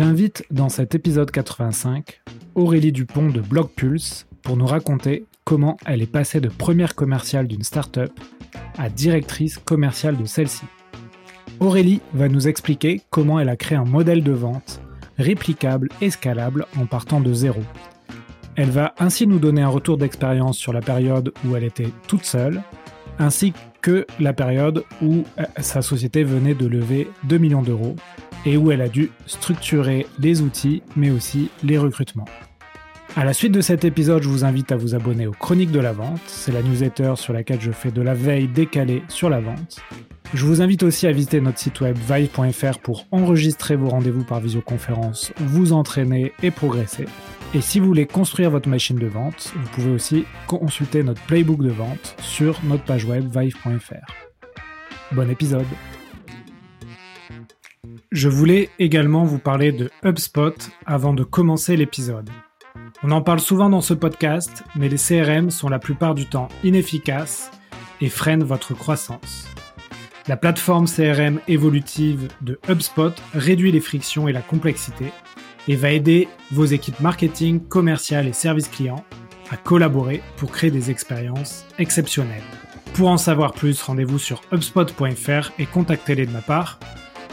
[0.00, 2.22] J'invite dans cet épisode 85
[2.54, 7.46] Aurélie Dupont de Blog Pulse pour nous raconter comment elle est passée de première commerciale
[7.46, 8.10] d'une startup
[8.78, 10.64] à directrice commerciale de celle-ci.
[11.60, 14.80] Aurélie va nous expliquer comment elle a créé un modèle de vente
[15.18, 17.60] réplicable et scalable en partant de zéro.
[18.56, 22.24] Elle va ainsi nous donner un retour d'expérience sur la période où elle était toute
[22.24, 22.62] seule,
[23.18, 27.96] ainsi que la période où euh, sa société venait de lever 2 millions d'euros
[28.46, 32.26] et où elle a dû structurer les outils mais aussi les recrutements.
[33.16, 35.80] À la suite de cet épisode, je vous invite à vous abonner aux Chroniques de
[35.80, 36.20] la Vente.
[36.26, 39.80] C'est la newsletter sur laquelle je fais de la veille décalée sur la vente.
[40.32, 44.38] Je vous invite aussi à visiter notre site web vive.fr pour enregistrer vos rendez-vous par
[44.38, 47.06] visioconférence, vous entraîner et progresser.
[47.52, 51.64] Et si vous voulez construire votre machine de vente, vous pouvez aussi consulter notre playbook
[51.64, 54.06] de vente sur notre page web vive.fr.
[55.10, 55.66] Bon épisode
[58.12, 62.28] Je voulais également vous parler de HubSpot avant de commencer l'épisode.
[63.04, 66.48] On en parle souvent dans ce podcast, mais les CRM sont la plupart du temps
[66.64, 67.52] inefficaces
[68.00, 69.46] et freinent votre croissance.
[70.26, 75.12] La plateforme CRM évolutive de HubSpot réduit les frictions et la complexité
[75.68, 79.04] et va aider vos équipes marketing, commerciales et services clients
[79.52, 82.42] à collaborer pour créer des expériences exceptionnelles.
[82.94, 86.80] Pour en savoir plus, rendez-vous sur hubspot.fr et contactez-les de ma part.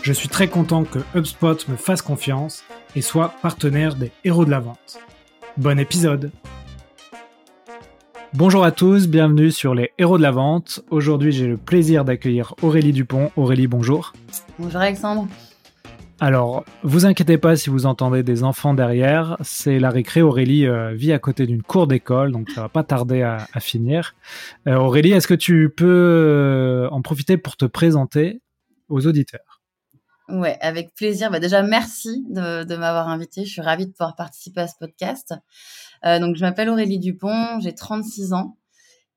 [0.08, 2.64] Je suis très content que HubSpot me fasse confiance
[2.96, 5.00] et soit partenaire des héros de la vente.
[5.58, 6.32] Bon épisode
[8.34, 10.80] Bonjour à tous, bienvenue sur les héros de la vente.
[10.92, 13.32] Aujourd'hui j'ai le plaisir d'accueillir Aurélie Dupont.
[13.36, 14.14] Aurélie, bonjour.
[14.58, 15.28] Bonjour Alexandre.
[16.22, 20.22] Alors, vous inquiétez pas si vous entendez des enfants derrière, c'est la récré.
[20.22, 24.16] Aurélie euh, vit à côté d'une cour d'école, donc ça va pas tarder à, finir.
[24.70, 28.40] Euh, Aurélie, est-ce que tu peux euh, en profiter pour te présenter
[28.88, 29.47] aux auditeurs?
[30.30, 31.32] Ouais, avec plaisir.
[31.32, 33.46] Bah déjà, merci de, m'avoir invité.
[33.46, 35.34] Je suis ravie de pouvoir participer à ce podcast.
[36.04, 38.58] donc, je m'appelle Aurélie Dupont, j'ai 36 ans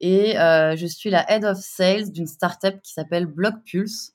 [0.01, 4.13] et je suis la head of sales d'une startup qui s'appelle Blockpulse.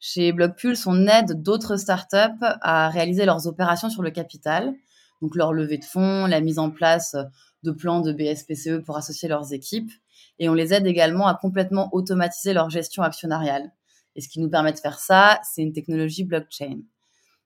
[0.00, 4.74] Chez Blockpulse, on aide d'autres startups à réaliser leurs opérations sur le capital,
[5.22, 7.16] donc leur levée de fonds, la mise en place
[7.62, 9.90] de plans de BSPCE pour associer leurs équipes,
[10.38, 13.72] et on les aide également à complètement automatiser leur gestion actionnariale.
[14.16, 16.80] Et ce qui nous permet de faire ça, c'est une technologie blockchain.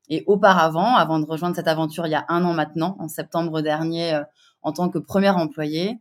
[0.08, 3.60] Et auparavant, avant de rejoindre cette aventure il y a un an maintenant, en septembre
[3.60, 4.22] dernier, euh,
[4.62, 5.98] en tant que premier employé,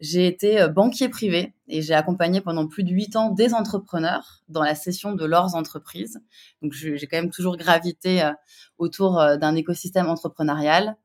[0.00, 4.42] j'ai été euh, banquier privé et j'ai accompagné pendant plus de huit ans des entrepreneurs
[4.48, 6.20] dans la session de leurs entreprises.
[6.62, 8.32] Donc, j'ai quand même toujours gravité euh,
[8.76, 10.96] autour d'un écosystème entrepreneurial.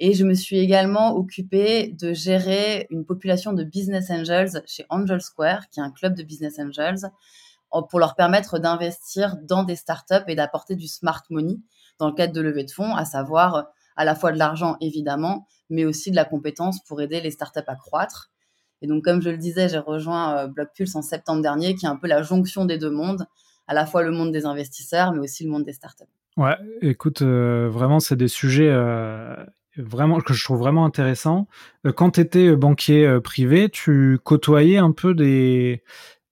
[0.00, 5.20] Et je me suis également occupée de gérer une population de business angels chez Angel
[5.20, 7.08] Square, qui est un club de business angels,
[7.88, 11.56] pour leur permettre d'investir dans des startups et d'apporter du smart money
[11.98, 15.46] dans le cadre de levée de fonds, à savoir à la fois de l'argent évidemment,
[15.70, 18.30] mais aussi de la compétence pour aider les startups à croître.
[18.82, 21.88] Et donc, comme je le disais, j'ai rejoint euh, Blockpulse en septembre dernier, qui est
[21.88, 23.26] un peu la jonction des deux mondes,
[23.68, 26.04] à la fois le monde des investisseurs, mais aussi le monde des startups.
[26.36, 29.36] Ouais, écoute, euh, vraiment, c'est des sujets euh,
[29.76, 31.46] vraiment que je trouve vraiment intéressants.
[31.94, 35.84] quand tu étais banquier privé, tu côtoyais un peu des,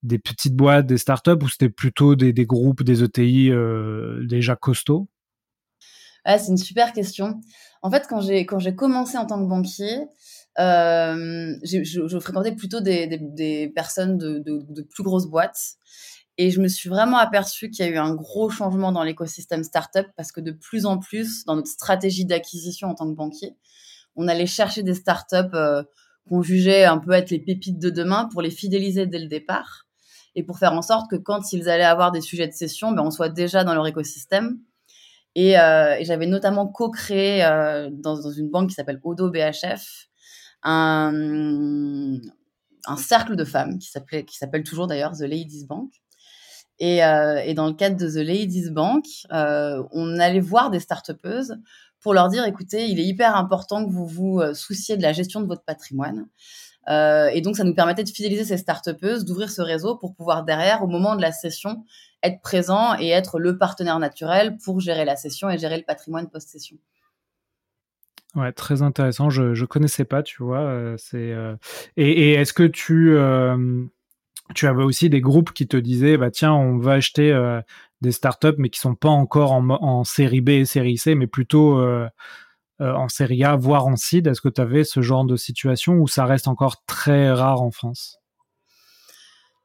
[0.02, 3.50] des petites boîtes, des startups, ou c'était plutôt des, groupes, des ETI
[4.26, 5.08] déjà costauds?
[6.26, 7.40] C'est une super question.
[7.82, 10.06] En fait, quand j'ai quand j'ai commencé en tant que banquier,
[10.58, 15.76] euh, je, fréquentais plutôt des, des, personnes de, de, de, plus grosses boîtes.
[16.36, 19.62] Et je me suis vraiment aperçue qu'il y a eu un gros changement dans l'écosystème
[19.64, 23.56] startup parce que de plus en plus, dans notre stratégie d'acquisition en tant que banquier,
[24.16, 25.82] on allait chercher des startups euh,
[26.28, 29.86] qu'on jugeait un peu être les pépites de demain pour les fidéliser dès le départ
[30.34, 33.02] et pour faire en sorte que quand ils allaient avoir des sujets de session, ben,
[33.02, 34.58] on soit déjà dans leur écosystème.
[35.34, 40.08] Et, euh, j'avais notamment co-créé euh, dans, une banque qui s'appelle Odo BHF
[40.62, 42.18] un,
[42.86, 45.90] un cercle de femmes qui s'appelle toujours d'ailleurs The Ladies Bank.
[46.78, 51.12] Et, euh, dans le cadre de The Ladies Bank, on allait voir des start
[52.00, 55.40] pour leur dire, écoutez, il est hyper important que vous vous souciez de la gestion
[55.40, 56.26] de votre patrimoine.
[56.88, 58.88] Euh, et donc, ça nous permettait de fidéliser ces start
[59.24, 61.84] d'ouvrir ce réseau pour pouvoir derrière, au moment de la session,
[62.22, 66.28] être présent et être le partenaire naturel pour gérer la session et gérer le patrimoine
[66.28, 66.76] post-session.
[68.36, 69.28] Ouais, très intéressant.
[69.28, 70.60] Je je connaissais pas, tu vois.
[70.60, 71.56] Euh, euh,
[71.96, 73.16] et, est-ce que tu
[74.54, 77.32] tu avais aussi des groupes qui te disaient bah tiens on va acheter
[78.00, 81.28] des startups mais qui sont pas encore en, en série B et série C mais
[81.28, 81.80] plutôt
[82.80, 84.26] en série A voire en seed.
[84.26, 87.70] Est-ce que tu avais ce genre de situation ou ça reste encore très rare en
[87.70, 88.18] France?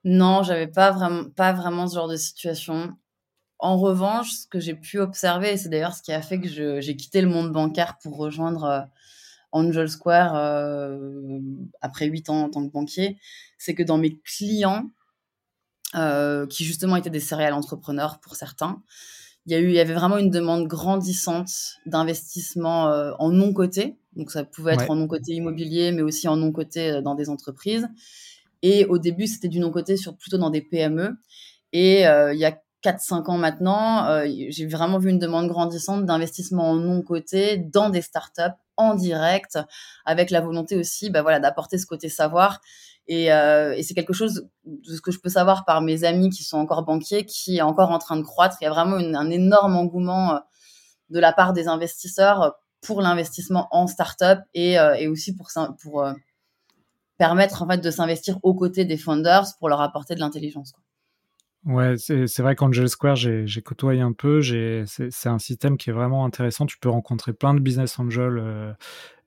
[0.04, 2.96] Non, j'avais pas vraiment pas vraiment ce genre de situation
[3.58, 6.48] en revanche, ce que j'ai pu observer, et c'est d'ailleurs ce qui a fait que
[6.48, 8.88] j'ai quitté le monde bancaire pour rejoindre
[9.54, 10.36] Angel Square
[11.82, 13.18] après huit ans en tant que banquier,
[13.58, 14.92] c'est que dans mes clients,
[15.94, 18.84] qui justement étaient des céréales entrepreneurs pour certains,
[19.46, 21.50] il y, a eu, il y avait vraiment une demande grandissante
[21.86, 22.86] d'investissement
[23.20, 23.98] en non-côté.
[24.16, 27.88] Donc, ça pouvait être en non-côté immobilier, mais aussi en non-côté dans des entreprises.
[28.62, 31.18] Et au début, c'était du non-côté sur plutôt dans des PME.
[31.74, 36.76] Et il y a 4-5 ans maintenant, j'ai vraiment vu une demande grandissante d'investissement en
[36.76, 39.58] non-côté dans des startups en direct,
[40.06, 42.62] avec la volonté aussi bah, voilà, d'apporter ce côté savoir.
[43.08, 46.44] Et, et c'est quelque chose de ce que je peux savoir par mes amis qui
[46.44, 48.58] sont encore banquiers, qui est encore en train de croître.
[48.62, 50.42] Il y a vraiment un énorme engouement
[51.10, 55.50] de la part des investisseurs pour l'investissement en start-up et, euh, aussi pour,
[56.04, 56.14] euh,
[57.18, 60.74] permettre en fait de s'investir aux côtés des founders pour leur apporter de l'intelligence.
[61.66, 64.42] Ouais, c'est vrai qu'Angel Square, j'ai côtoyé un peu.
[64.86, 66.66] C'est un système qui est vraiment intéressant.
[66.68, 68.76] Tu peux rencontrer plein de business angels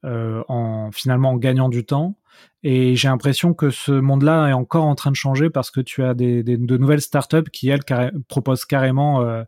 [0.05, 2.17] euh, en finalement en gagnant du temps.
[2.62, 6.05] Et j'ai l'impression que ce monde-là est encore en train de changer parce que tu
[6.05, 7.82] as des, des de nouvelles startups qui elles
[8.29, 9.44] proposent carrément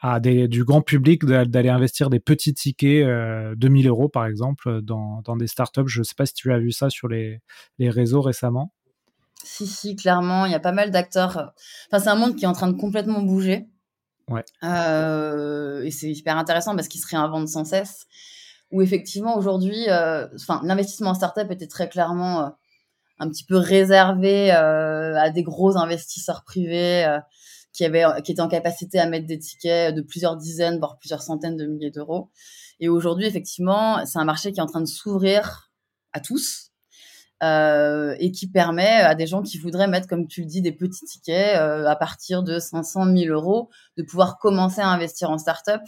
[0.00, 4.82] à des, du grand public d'aller investir des petits tickets, euh, 2000 euros par exemple,
[4.82, 5.86] dans, dans des startups.
[5.86, 7.40] Je ne sais pas si tu as vu ça sur les,
[7.78, 8.72] les réseaux récemment.
[9.44, 11.52] Si, si, clairement, il y a pas mal d'acteurs.
[11.88, 13.68] Enfin, c'est un monde qui est en train de complètement bouger.
[14.28, 14.44] Ouais.
[14.62, 18.06] Euh, et c'est hyper intéressant parce qu'il se réinvente sans cesse.
[18.70, 22.48] Où effectivement, aujourd'hui, euh, enfin, l'investissement en startup était très clairement euh,
[23.20, 27.06] un petit peu réservé à des gros investisseurs privés
[27.72, 31.22] qui, avait, qui était en capacité à mettre des tickets de plusieurs dizaines, voire plusieurs
[31.22, 32.30] centaines de milliers d'euros.
[32.80, 35.70] Et aujourd'hui, effectivement, c'est un marché qui est en train de s'ouvrir
[36.12, 36.72] à tous
[37.42, 40.72] euh, et qui permet à des gens qui voudraient mettre, comme tu le dis, des
[40.72, 45.38] petits tickets euh, à partir de 500 000 euros, de pouvoir commencer à investir en
[45.38, 45.82] start-up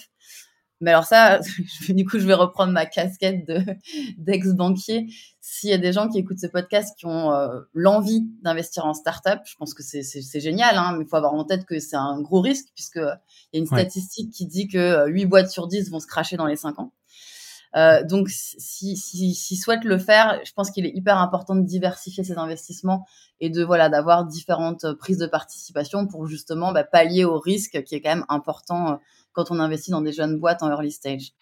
[0.81, 1.40] mais alors ça,
[1.88, 3.60] du coup, je vais reprendre ma casquette de
[4.19, 5.06] d'ex-banquier.
[5.40, 8.94] S'il y a des gens qui écoutent ce podcast qui ont euh, l'envie d'investir en
[8.94, 11.96] start-up, je pense que c'est génial, hein, mais il faut avoir en tête que c'est
[11.96, 15.50] un gros risque puisque il y a une statistique qui dit que 8 euh, boîtes
[15.50, 16.93] sur 10 vont se cracher dans les 5 ans.
[17.75, 21.63] Euh, donc, s'ils si, si, souhaitent le faire, je pense qu'il est hyper important de
[21.63, 23.07] diversifier ses investissements
[23.41, 27.95] et de voilà d'avoir différentes prises de participation pour justement bah, pallier au risque qui
[27.95, 29.01] est quand même important
[29.33, 31.33] quand on investit dans des jeunes boîtes en early stage.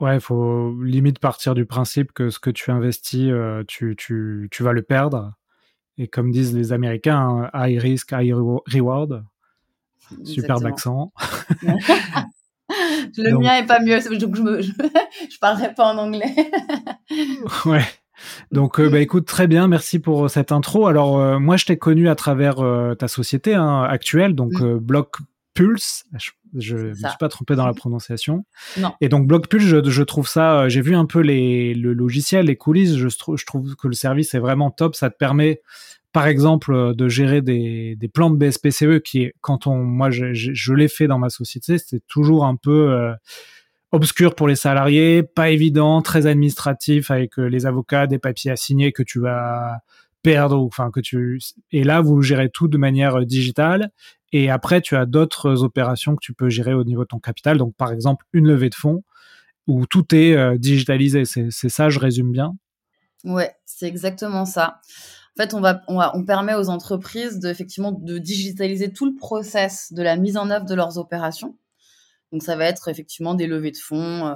[0.00, 4.48] Ouais, il faut limite partir du principe que ce que tu investis, euh, tu, tu,
[4.50, 5.34] tu, vas le perdre.
[5.96, 9.24] Et comme disent les Américains, hein, high risk, high reward.
[10.24, 11.12] Superbe accent.
[13.18, 16.34] le mien est pas mieux, donc je, me, je, parlerai pas en anglais.
[17.66, 17.84] ouais.
[18.52, 20.86] Donc, euh, bah, écoute, très bien, merci pour euh, cette intro.
[20.86, 22.56] Alors, moi, je t'ai connu à travers
[22.98, 24.78] ta société hein, actuelle, donc mmh.
[24.78, 25.16] Block
[25.54, 26.04] Pulse.
[26.54, 28.44] Je ne me suis pas trompé dans la prononciation.
[28.78, 28.92] Non.
[29.00, 30.62] Et donc Blockpulse, je, je trouve ça.
[30.62, 32.96] Euh, j'ai vu un peu les, le logiciel, les coulisses.
[32.96, 34.94] Je, je trouve que le service est vraiment top.
[34.94, 35.62] Ça te permet,
[36.12, 40.74] par exemple, euh, de gérer des, plans de BSPCE qui, quand on, moi, je, je,
[40.74, 43.12] l'ai fait dans ma société, c'était toujours un peu euh,
[43.92, 48.92] obscur pour les salariés, pas évident, très administratif avec les avocats, des papiers à signer
[48.92, 49.78] que tu vas
[50.22, 51.40] perdre enfin que tu
[51.72, 53.90] et là vous gérez tout de manière digitale
[54.32, 57.58] et après, tu as d'autres opérations que tu peux gérer au niveau de ton capital.
[57.58, 59.04] Donc, par exemple, une levée de fonds
[59.66, 61.24] où tout est euh, digitalisé.
[61.24, 62.54] C'est ça, je résume bien?
[63.24, 64.80] Ouais, c'est exactement ça.
[65.38, 69.92] En fait, on, va, on, permet aux entreprises de, effectivement de digitaliser tout le process
[69.92, 71.56] de la mise en œuvre de leurs opérations.
[72.32, 74.34] Donc, ça va être effectivement des levées de fonds, euh,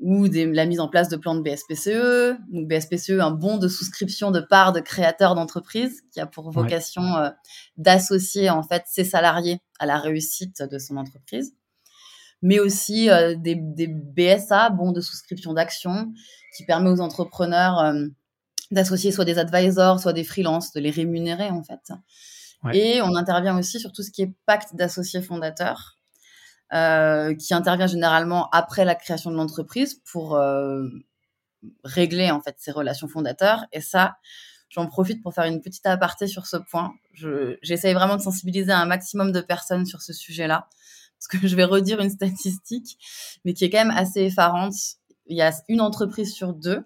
[0.00, 2.38] ou la mise en place de plans de BSPCE.
[2.50, 7.16] Donc BSPCE, un bon de souscription de parts de créateurs d'entreprise qui a pour vocation
[7.16, 7.30] euh,
[7.76, 11.54] d'associer en fait ses salariés à la réussite de son entreprise.
[12.42, 16.12] Mais aussi euh, des, des, BSA, bons de souscription d'actions,
[16.56, 18.06] qui permet aux entrepreneurs euh,
[18.70, 21.92] d'associer soit des advisors, soit des freelances, de les rémunérer en fait.
[22.72, 25.96] Et on intervient aussi sur tout ce qui est pacte d'associés fondateurs
[26.72, 30.82] euh, qui intervient généralement après la création de l'entreprise pour euh,
[31.84, 33.66] régler en fait ces relations fondateurs.
[33.72, 34.16] Et ça,
[34.68, 36.92] j'en profite pour faire une petite aparté sur ce point.
[37.62, 40.68] J'essaye vraiment de sensibiliser un maximum de personnes sur ce sujet-là,
[41.18, 42.98] parce que je vais redire une statistique,
[43.44, 44.74] mais qui est quand même assez effarante.
[45.26, 46.84] Il y a une entreprise sur deux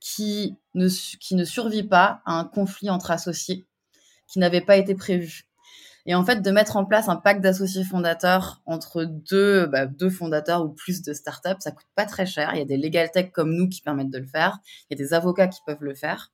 [0.00, 0.56] qui
[1.20, 3.64] qui ne survit pas à un conflit entre associés
[4.26, 5.46] qui n'avait pas été prévu.
[6.06, 10.10] Et en fait, de mettre en place un pacte d'associés fondateurs entre deux, bah, deux
[10.10, 12.50] fondateurs ou plus de startups, ça coûte pas très cher.
[12.52, 14.58] Il y a des legal tech comme nous qui permettent de le faire.
[14.90, 16.30] Il y a des avocats qui peuvent le faire.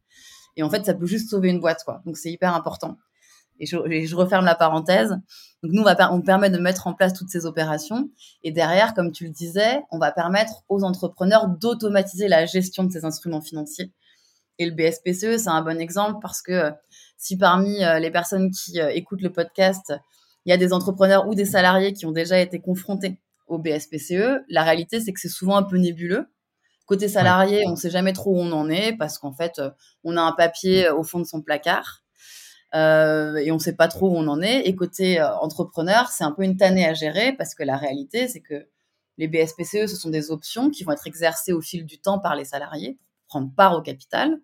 [0.57, 2.03] Et en fait, ça peut juste sauver une boîte, quoi.
[2.05, 2.99] Donc, c'est hyper important.
[3.61, 5.11] Et je, referme la parenthèse.
[5.63, 8.11] Donc nous, on, on permet de mettre en place toutes ces opérations.
[8.43, 12.91] Et derrière, comme tu le disais, on va permettre aux entrepreneurs d'automatiser la gestion de
[12.91, 13.93] ces instruments financiers.
[14.61, 16.71] Et le BSPCE, c'est un bon exemple parce que
[17.17, 19.93] si parmi euh, les personnes qui euh, écoutent le podcast,
[20.45, 24.45] il y a des entrepreneurs ou des salariés qui ont déjà été confrontés au BSPCE,
[24.49, 26.29] la réalité, c'est que c'est souvent un peu nébuleux.
[26.87, 29.71] Côté salarié, on ne sait jamais trop où on en est parce qu'en fait, euh,
[30.05, 32.03] on a un papier au fond de son placard.
[32.75, 34.67] Euh, et on ne sait pas trop où on en est.
[34.67, 38.29] Et côté euh, entrepreneur, c'est un peu une tannée à gérer parce que la réalité,
[38.29, 38.67] c'est que
[39.19, 42.37] les BSPCE, ce sont des options qui vont être exercées au fil du temps par
[42.37, 44.41] les salariés pour prendre part au capital.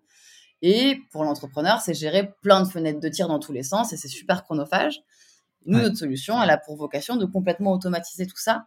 [0.61, 3.97] Et pour l'entrepreneur, c'est gérer plein de fenêtres de tir dans tous les sens et
[3.97, 5.01] c'est super chronophage.
[5.65, 8.65] Nous, notre solution, elle a pour vocation de complètement automatiser tout ça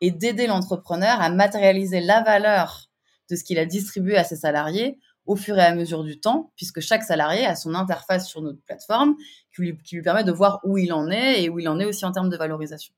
[0.00, 2.90] et d'aider l'entrepreneur à matérialiser la valeur
[3.30, 6.50] de ce qu'il a distribué à ses salariés au fur et à mesure du temps,
[6.56, 9.14] puisque chaque salarié a son interface sur notre plateforme
[9.54, 12.04] qui lui, permet de voir où il en est et où il en est aussi
[12.04, 12.92] en termes de valorisation.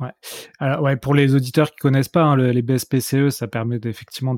[0.00, 0.12] Ouais.
[0.58, 4.34] Alors, ouais, pour les auditeurs qui connaissent pas hein, les BSPCE, ça permet effectivement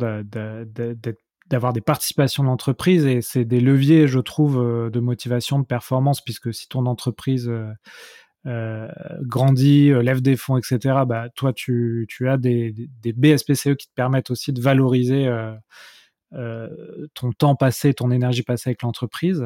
[1.53, 6.23] d'avoir des participations d'entreprise et c'est des leviers, je trouve, euh, de motivation, de performance,
[6.23, 7.71] puisque si ton entreprise euh,
[8.47, 8.89] euh,
[9.21, 13.95] grandit, lève des fonds, etc., bah, toi, tu, tu as des, des, BSPCE qui te
[13.95, 15.31] permettent aussi de valoriser
[16.33, 19.45] ton temps passé, ton énergie passée avec l'entreprise.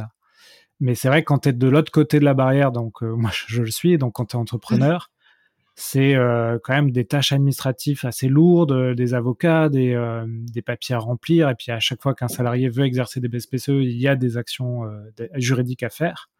[0.78, 3.30] Mais c'est vrai que quand tu es de l'autre côté de la barrière, donc moi
[3.32, 5.10] je, le suis, donc quand tu es entrepreneur,
[5.76, 9.94] c'est euh, quand même des tâches administratives assez lourdes, des avocats, des,
[10.26, 13.68] des, papiers à remplir, et puis à chaque fois qu'un salarié veut exercer des BSPCE,
[13.68, 14.82] il y a des actions
[15.34, 16.30] juridiques à faire.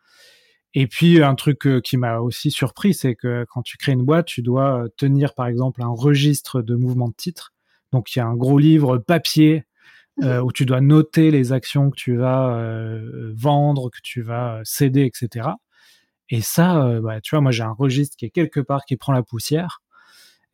[0.75, 4.26] Et puis un truc qui m'a aussi surpris, c'est que quand tu crées une boîte,
[4.26, 7.52] tu dois tenir par exemple un registre de mouvement de titres.
[7.93, 9.64] Donc il y a un gros livre papier
[10.23, 14.61] euh, où tu dois noter les actions que tu vas euh, vendre, que tu vas
[14.64, 15.49] céder, etc.
[16.30, 18.97] Et ça, euh, bah, tu vois, moi j'ai un registre qui est quelque part qui
[18.97, 19.80] prend la poussière.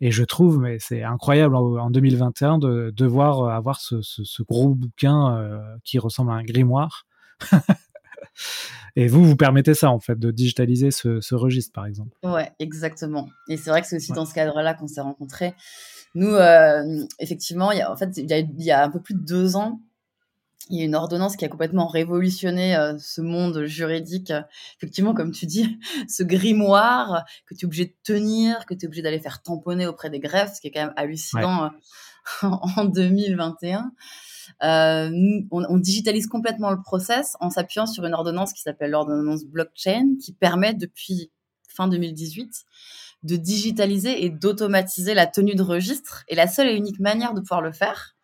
[0.01, 4.75] Et je trouve, mais c'est incroyable en, 2021 de devoir avoir ce, ce, ce gros
[4.75, 7.07] bouquin qui ressemble à un grimoire.
[8.97, 12.17] Et vous, vous permettez ça, en fait, de digitaliser ce, ce registre, par exemple.
[12.23, 13.29] Ouais, exactement.
[13.49, 15.55] Et c'est vrai que c'est aussi dans ce cadre-là qu'on s'est rencontrés.
[16.15, 19.25] Nous, euh, effectivement, il y a, en fait, il y, a, un peu plus de
[19.25, 19.81] deux ans,
[20.71, 24.33] il y a une ordonnance qui a complètement révolutionné euh, ce monde juridique.
[24.77, 25.79] Effectivement, comme tu dis,
[26.09, 29.87] ce grimoire que tu es obligé de tenir, que tu es obligé d'aller faire tamponner
[29.87, 33.93] auprès des greffes, ce qui est quand même hallucinant euh, en 2021.
[34.61, 40.17] on, on, digitalise complètement le process en s'appuyant sur une ordonnance qui s'appelle l'ordonnance blockchain,
[40.23, 41.31] qui permet depuis
[41.69, 42.65] fin 2018
[43.23, 46.25] de digitaliser et d'automatiser la tenue de registre.
[46.29, 48.17] Et la seule et unique manière de pouvoir le faire,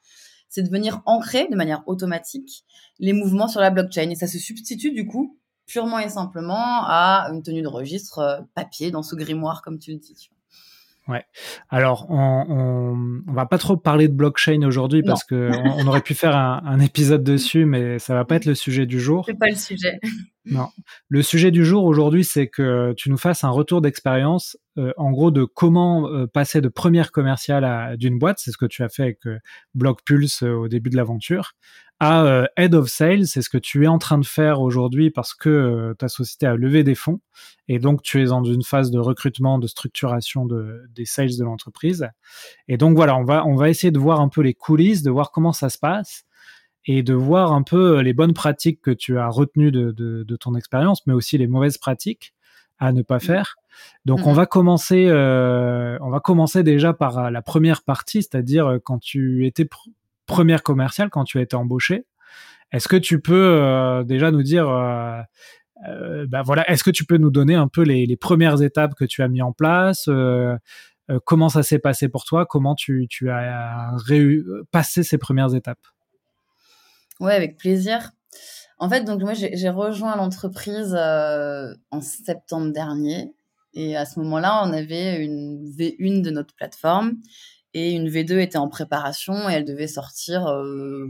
[0.49, 2.65] c'est de venir ancrer de manière automatique
[2.99, 4.11] les mouvements sur la blockchain.
[4.11, 8.41] Et ça se substitue du coup purement et simplement à une tenue de registre euh,
[8.55, 10.31] papier dans ce grimoire, comme tu le dis.
[11.09, 11.25] Ouais.
[11.71, 16.15] Alors, on, on, va pas trop parler de blockchain aujourd'hui parce que on, aurait pu
[16.15, 19.25] faire un, un, épisode dessus, mais ça va pas être le sujet du jour.
[19.27, 19.99] C'est pas le sujet.
[20.51, 20.69] Non.
[21.09, 25.11] Le sujet du jour aujourd'hui, c'est que tu nous fasses un retour d'expérience, euh, en
[25.11, 28.83] gros, de comment euh, passer de première commerciale à d'une boîte, c'est ce que tu
[28.83, 29.39] as fait avec euh,
[29.75, 31.53] Blockpulse au début de l'aventure,
[32.01, 35.35] à Head of Sales, c'est ce que tu es en train de faire aujourd'hui parce
[35.35, 37.21] que ta société a levé des fonds
[37.67, 41.45] et donc tu es dans une phase de recrutement, de structuration de, des sales de
[41.45, 42.09] l'entreprise.
[42.69, 45.11] Et donc voilà, on va, on va essayer de voir un peu les coulisses, de
[45.11, 46.25] voir comment ça se passe
[46.89, 51.07] et de voir un peu les bonnes pratiques que tu as retenues de, ton expérience,
[51.07, 52.35] mais aussi les mauvaises pratiques
[52.79, 53.21] à ne pas mmh.
[53.21, 53.57] faire.
[54.07, 54.37] Donc on mmh.
[54.37, 58.99] va commencer, euh, on va commencer déjà par euh, la première partie, c'est-à-dire euh, quand
[58.99, 59.67] tu étais
[60.29, 62.07] première commerciale, quand tu as été embauché.
[62.71, 67.55] Est-ce que tu peux déjà nous dire, bah voilà, est-ce que tu peux nous donner
[67.55, 70.09] un peu les, premières étapes que tu as mis en place
[71.25, 73.97] Comment ça s'est passé pour toi Comment tu, as
[74.71, 75.81] passé ces premières étapes?
[77.21, 78.13] Ouais, avec plaisir.
[78.79, 83.33] En fait, donc moi, j'ai rejoint l'entreprise euh, en septembre dernier.
[83.75, 87.17] Et à ce moment-là, on avait une V1 de notre plateforme
[87.75, 91.09] et une V2 était en préparation et elle devait sortir euh,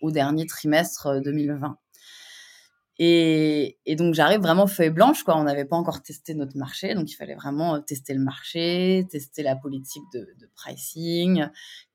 [0.00, 1.68] au dernier trimestre 2020.
[1.68, 1.74] Euh,
[3.02, 5.38] et, et donc j'arrive vraiment feuille blanche, quoi.
[5.38, 9.42] On n'avait pas encore testé notre marché, donc il fallait vraiment tester le marché, tester
[9.42, 11.46] la politique de, de pricing,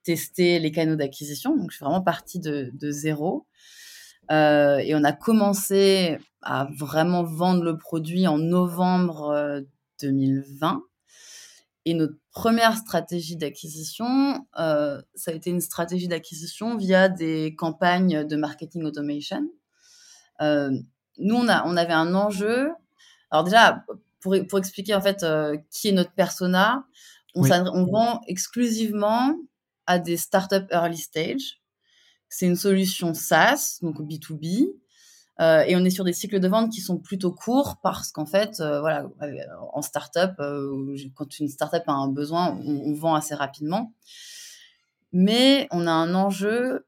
[0.06, 1.56] tester les canaux d'acquisition.
[1.56, 3.46] Donc, je suis vraiment partie de, zéro.
[4.32, 9.62] Euh, et on a commencé à vraiment vendre le produit en novembre
[10.02, 10.82] 2020.
[11.86, 17.56] Euh, et notre première stratégie d'acquisition, euh, ça a été une stratégie d'acquisition via des
[17.56, 19.50] campagnes de marketing automation.
[20.42, 22.72] nous, on, a, on avait un enjeu.
[23.32, 23.86] Alors déjà,
[24.20, 26.86] pour, pour expliquer en fait euh, qui est notre persona,
[27.36, 29.36] on, on vend exclusivement
[29.86, 31.62] à des startups early stage.
[32.30, 34.72] C'est une solution SaaS, donc B2B.
[35.42, 38.26] Euh, et on est sur des cycles de vente qui sont plutôt courts parce qu'en
[38.26, 39.10] fait, euh, voilà,
[39.74, 43.94] en startup, euh, quand une startup a un besoin, on, vend assez rapidement.
[45.12, 46.88] Mais on a un enjeu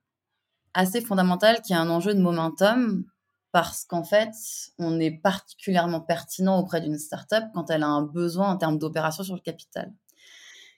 [0.73, 3.03] assez fondamental qui est un enjeu de momentum
[3.51, 4.31] parce qu'en fait,
[4.77, 9.23] on est particulièrement pertinent auprès d'une startup quand elle a un besoin en termes d'opération
[9.23, 9.91] sur le capital.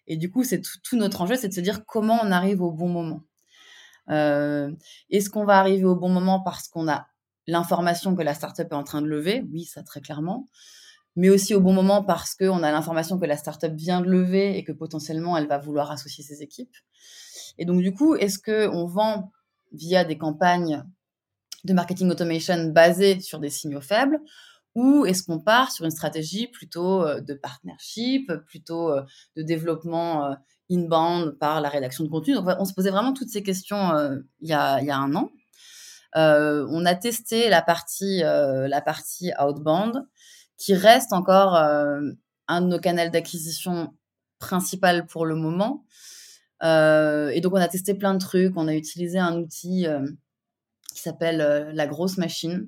[0.07, 2.71] Et du coup, c'est tout, notre enjeu, c'est de se dire comment on arrive au
[2.71, 3.21] bon moment.
[4.07, 7.07] Est-ce qu'on va arriver au bon moment parce qu'on a
[7.49, 10.47] l'information que la startup est en train de lever, oui, ça très clairement,
[11.15, 14.57] mais aussi au bon moment parce qu'on a l'information que la startup vient de lever
[14.57, 16.75] et que potentiellement elle va vouloir associer ses équipes.
[17.57, 19.31] Et donc du coup, est-ce que on vend
[19.71, 20.83] via des campagnes
[21.65, 24.19] de marketing automation basées sur des signaux faibles
[24.75, 29.01] ou est-ce qu'on part sur une stratégie plutôt euh, de partnership, plutôt euh,
[29.35, 30.35] de développement euh,
[30.71, 32.35] inbound par la rédaction de contenu?
[32.35, 33.91] Donc, on se posait vraiment toutes ces questions
[34.39, 35.31] il y a un an.
[36.15, 40.07] Euh, on a testé la partie, euh, la partie outbound,
[40.57, 42.01] qui reste encore euh,
[42.47, 43.93] un de nos canaux d'acquisition
[44.39, 45.85] principal pour le moment.
[46.61, 48.53] et donc, on a testé plein de trucs.
[48.57, 49.85] On a utilisé un outil
[50.93, 52.67] qui s'appelle la grosse machine,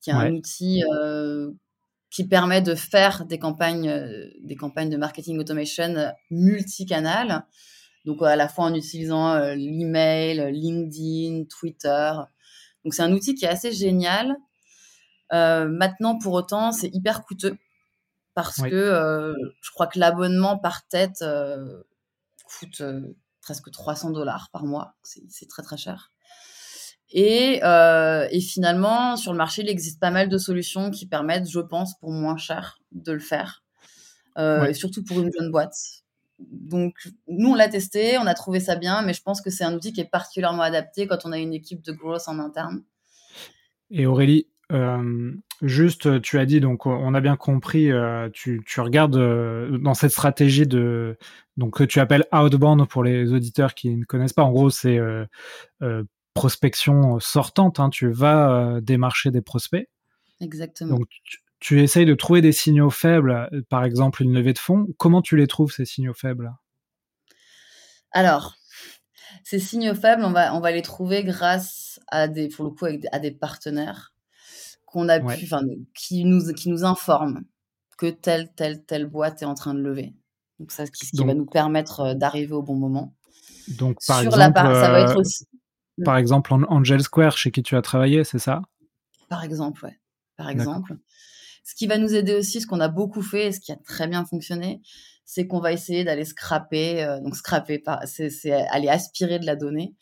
[0.00, 0.82] qui est un outil
[2.10, 3.92] qui permet de faire des campagnes,
[4.40, 7.44] des campagnes de marketing automation multicanal.
[8.04, 12.12] Donc, à la fois en utilisant l'email, LinkedIn, Twitter,
[12.84, 14.36] donc c'est un outil qui est assez génial.
[15.32, 17.56] Euh, maintenant, pour autant, c'est hyper coûteux
[18.34, 21.82] parce que euh, je crois que l'abonnement par tête euh,
[22.58, 22.82] coûte
[23.40, 24.94] presque 300 dollars par mois.
[25.02, 26.12] C'est très très cher.
[27.10, 31.60] Et, et, finalement, sur le marché, il existe pas mal de solutions qui permettent, je
[31.60, 33.64] pense, pour moins cher de le faire.
[34.38, 36.04] Et surtout pour une jeune boîte
[36.38, 36.94] donc,
[37.26, 39.74] nous, on l'a testé, on a trouvé ça bien, mais je pense que c'est un
[39.74, 42.84] outil qui est particulièrement adapté quand on a une équipe de growth en interne.
[43.90, 49.16] Et Aurélie, euh, juste, tu as dit, donc on a bien compris, euh, tu, regardes
[49.16, 51.16] euh, dans cette stratégie de,
[51.56, 54.44] donc que tu appelles outbound pour les auditeurs qui ne connaissent pas.
[54.44, 55.00] En gros, c'est
[56.34, 57.80] prospection sortante.
[57.80, 59.88] Hein, tu vas démarcher des prospects.
[60.40, 60.98] Exactement.
[60.98, 61.38] Donc, tu
[61.72, 64.86] essayes de trouver des signaux faibles, euh, par exemple une levée de fonds.
[64.96, 66.52] Comment tu les trouves, ces signaux faibles?
[68.12, 68.56] Alors,
[69.44, 72.86] ces signaux faibles, on va, on va les trouver grâce à des, pour le coup,
[73.12, 74.14] à des partenaires
[74.86, 75.46] qu'on a pu,
[75.94, 77.44] qui nous, qui nous informent
[77.98, 80.14] que telle, telle, telle boîte est en train de lever.
[80.58, 83.14] Donc, ça, ce qui, va nous permettre euh, d'arriver au bon moment.
[83.68, 85.46] Donc, par exemple, la ça va être euh, aussi.
[86.04, 88.62] Par exemple, Angel Square, chez qui tu as travaillé, c'est ça?
[89.28, 89.98] Par exemple, ouais.
[90.36, 90.96] Par exemple.
[91.68, 93.76] Ce qui va nous aider aussi, ce qu'on a beaucoup fait et ce qui a
[93.76, 94.80] très bien fonctionné,
[95.26, 99.94] c'est qu'on va essayer d'aller scraper, euh, donc scraper, c'est aller aspirer de la donnée.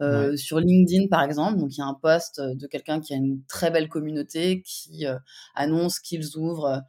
[0.00, 3.18] Euh, sur LinkedIn, par exemple, donc il y a un post de quelqu'un qui a
[3.18, 5.18] une très belle communauté qui euh,
[5.54, 6.80] annonce qu'ils ouvrent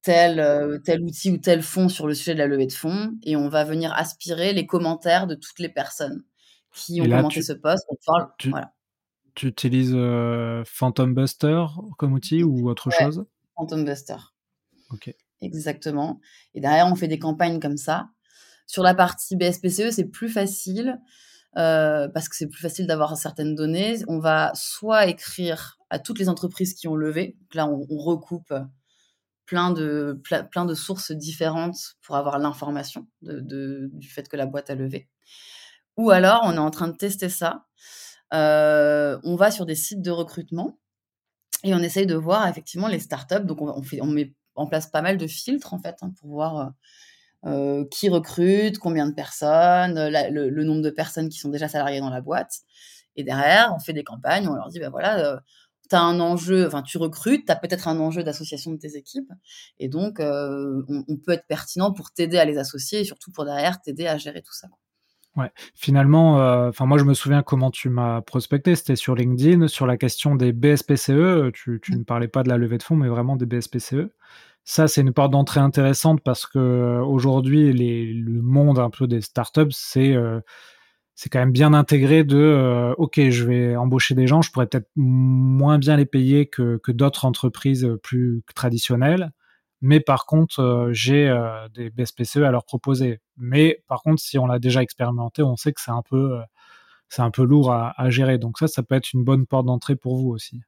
[0.00, 3.36] tel, tel outil ou tel fonds sur le sujet de la levée de fonds, et
[3.36, 6.24] on va venir aspirer les commentaires de toutes les personnes
[6.72, 7.84] qui ont commenté ce post.
[8.38, 8.50] tu,
[9.34, 9.94] tu utilises
[10.64, 11.66] Phantom Buster
[11.98, 13.26] comme outil ou autre chose?
[13.58, 14.16] Phantom Buster.
[14.90, 15.14] Ok.
[15.40, 16.20] Exactement.
[16.54, 18.08] Et derrière, on fait des campagnes comme ça.
[18.66, 21.00] Sur la partie BSPCE, c'est plus facile
[21.56, 23.98] euh, parce que c'est plus facile d'avoir certaines données.
[24.08, 27.36] On va soit écrire à toutes les entreprises qui ont levé.
[27.40, 28.52] Donc là, on, recoupe
[29.46, 34.70] plein de, plein de sources différentes pour avoir l'information de, du fait que la boîte
[34.70, 35.08] a levé.
[35.96, 37.64] Ou alors, on est en train de tester ça.
[38.34, 40.78] Euh, on va sur des sites de recrutement
[41.64, 43.44] et on essaye de voir effectivement les startups.
[43.44, 46.70] Donc, on, met en place pas mal de filtres en fait hein, pour voir euh,
[47.46, 52.10] euh, qui recrute, combien de personnes, le, nombre de personnes qui sont déjà salariées dans
[52.10, 52.52] la boîte.
[53.16, 55.36] Et derrière, on fait des campagnes, on leur dit, ben voilà, euh,
[55.92, 59.30] un enjeu, enfin tu recrutes, tu as peut-être un enjeu d'association de tes équipes.
[59.78, 63.80] Et donc, on, peut être pertinent pour t'aider à les associer et surtout pour derrière
[63.80, 64.68] t'aider à gérer tout ça.
[65.38, 69.68] Ouais, finalement, euh, enfin moi je me souviens comment tu m'as prospecté, c'était sur LinkedIn,
[69.68, 72.96] sur la question des BSPCE, tu, tu, ne parlais pas de la levée de fonds,
[72.96, 74.10] mais vraiment des BSPCE.
[74.64, 79.20] Ça, c'est une porte d'entrée intéressante parce que euh, aujourd'hui, le monde un peu des
[79.20, 80.40] startups, c'est euh,
[81.14, 84.90] c'est quand même bien intégré de ok, je vais embaucher des gens, je pourrais peut-être
[84.96, 89.32] moins bien les payer que, que d'autres entreprises plus traditionnelles
[89.80, 93.20] mais par contre, euh, j'ai euh, des BSPCE à leur proposer.
[93.36, 96.42] Mais par contre, si on l'a déjà expérimenté, on sait que c'est un peu, euh,
[97.08, 98.38] c'est un peu lourd à, gérer.
[98.38, 100.60] Donc ça, ça peut être une bonne porte d'entrée pour vous aussi.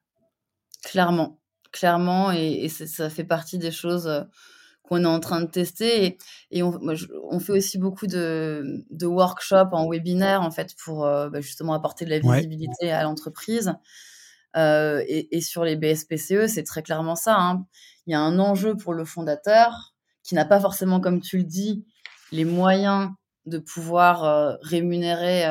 [0.83, 1.39] Clairement,
[1.71, 4.09] clairement, et, ça fait partie des choses
[4.81, 6.17] qu'on est en train de tester.
[6.49, 12.05] Et, on, fait aussi beaucoup de, workshops en webinaire, en fait, pour bah, justement apporter
[12.05, 13.75] de la visibilité à l'entreprise.
[14.55, 17.35] Et, sur les BSPCE, c'est très clairement ça.
[17.37, 17.65] Hein.
[18.07, 21.43] Il y a un enjeu pour le fondateur qui n'a pas forcément, comme tu le
[21.43, 21.85] dis,
[22.31, 23.09] les moyens
[23.45, 25.45] de pouvoir rémunérer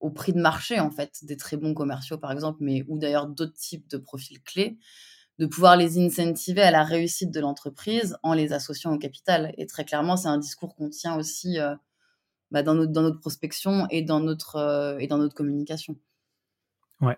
[0.00, 3.26] au prix de marché, en fait, des très bons commerciaux, par exemple, mais ou d'ailleurs
[3.26, 4.78] d'autres types de profils clés
[5.40, 9.54] de pouvoir les incentiver à la réussite de l'entreprise en les associant au capital.
[9.56, 11.74] Et très clairement, c'est un discours qu'on tient aussi euh,
[12.50, 15.96] bah, dans, notre, dans notre prospection et dans notre, euh, et dans notre communication.
[17.00, 17.16] Ouais.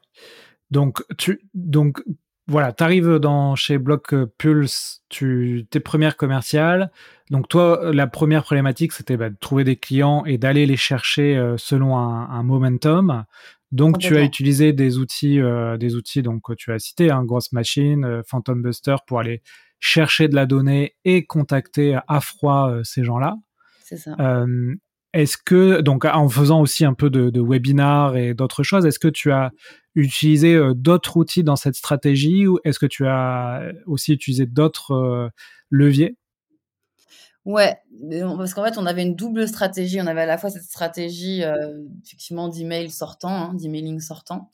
[0.72, 2.02] Donc, tu, donc
[2.48, 6.90] voilà, tu arrives dans, chez Block Pulse, tu, tes premières commerciales.
[7.30, 11.36] Donc, toi, la première problématique, c'était bah, de trouver des clients et d'aller les chercher
[11.36, 13.24] euh, selon un, un, momentum.
[13.72, 17.52] Donc tu as utilisé des outils, euh, des outils donc tu as cité, hein, Grosse
[17.52, 19.42] Machine, euh, Phantom Buster pour aller
[19.80, 23.36] chercher de la donnée et contacter à froid euh, ces gens-là.
[23.82, 24.14] C'est ça.
[25.12, 28.98] Est-ce que donc en faisant aussi un peu de, de webinars et d'autres choses, est-ce
[28.98, 29.50] que tu as
[29.94, 35.30] utilisé d'autres outils dans cette stratégie ou est-ce que tu as aussi utilisé d'autres
[35.70, 36.16] leviers?
[37.44, 37.76] Ouais,
[38.36, 40.00] parce qu'en fait, on avait une double stratégie.
[40.00, 44.50] On avait à la fois cette stratégie, euh, effectivement, d'email sortant, hein, d'emailing sortant.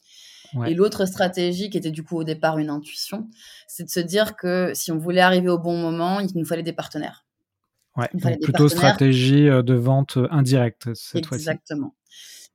[0.67, 3.29] Et l'autre stratégie, qui était du coup au départ une intuition,
[3.67, 6.63] c'est de se dire que si on voulait arriver au bon moment, il nous fallait
[6.63, 7.27] des partenaires.
[7.99, 11.43] Ouais, donc plutôt stratégie euh, de vente euh, indirecte cette fois-ci.
[11.43, 11.95] Exactement.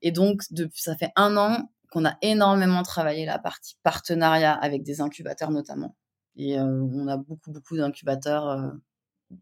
[0.01, 4.83] Et donc, depuis, ça fait un an qu'on a énormément travaillé la partie partenariat avec
[4.83, 5.95] des incubateurs notamment.
[6.35, 8.73] Et on a beaucoup, beaucoup d'incubateurs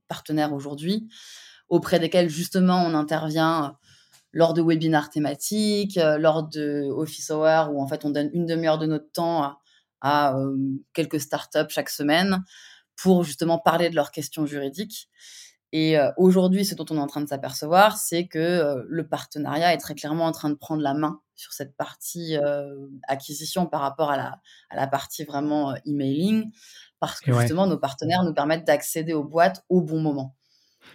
[0.08, 1.08] partenaires aujourd'hui,
[1.70, 3.70] auprès desquels justement on intervient euh,
[4.34, 8.46] lors de webinars thématiques, euh, lors de office hour où en fait on donne une
[8.46, 9.58] demi-heure de notre temps
[10.02, 10.58] à, euh,
[10.94, 12.44] quelques startups chaque semaine
[12.96, 15.10] pour justement parler de leurs questions juridiques.
[15.74, 19.78] Et aujourd'hui, ce dont on est en train de s'apercevoir, c'est que le partenariat est
[19.78, 22.36] très clairement en train de prendre la main sur cette partie
[23.08, 26.52] acquisition par rapport à la, à la partie vraiment emailing,
[27.00, 30.36] parce que justement, nos partenaires nous permettent d'accéder aux boîtes au bon moment.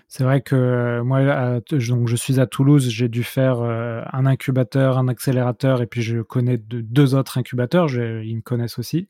[0.09, 4.27] C'est vrai que euh, moi, donc je suis à Toulouse, j'ai dû faire euh, un
[4.27, 9.09] incubateur, un accélérateur, et puis je connais deux autres incubateurs, ils me connaissent aussi.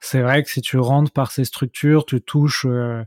[0.00, 3.02] C'est vrai que si tu rentres par ces structures, tu touches euh,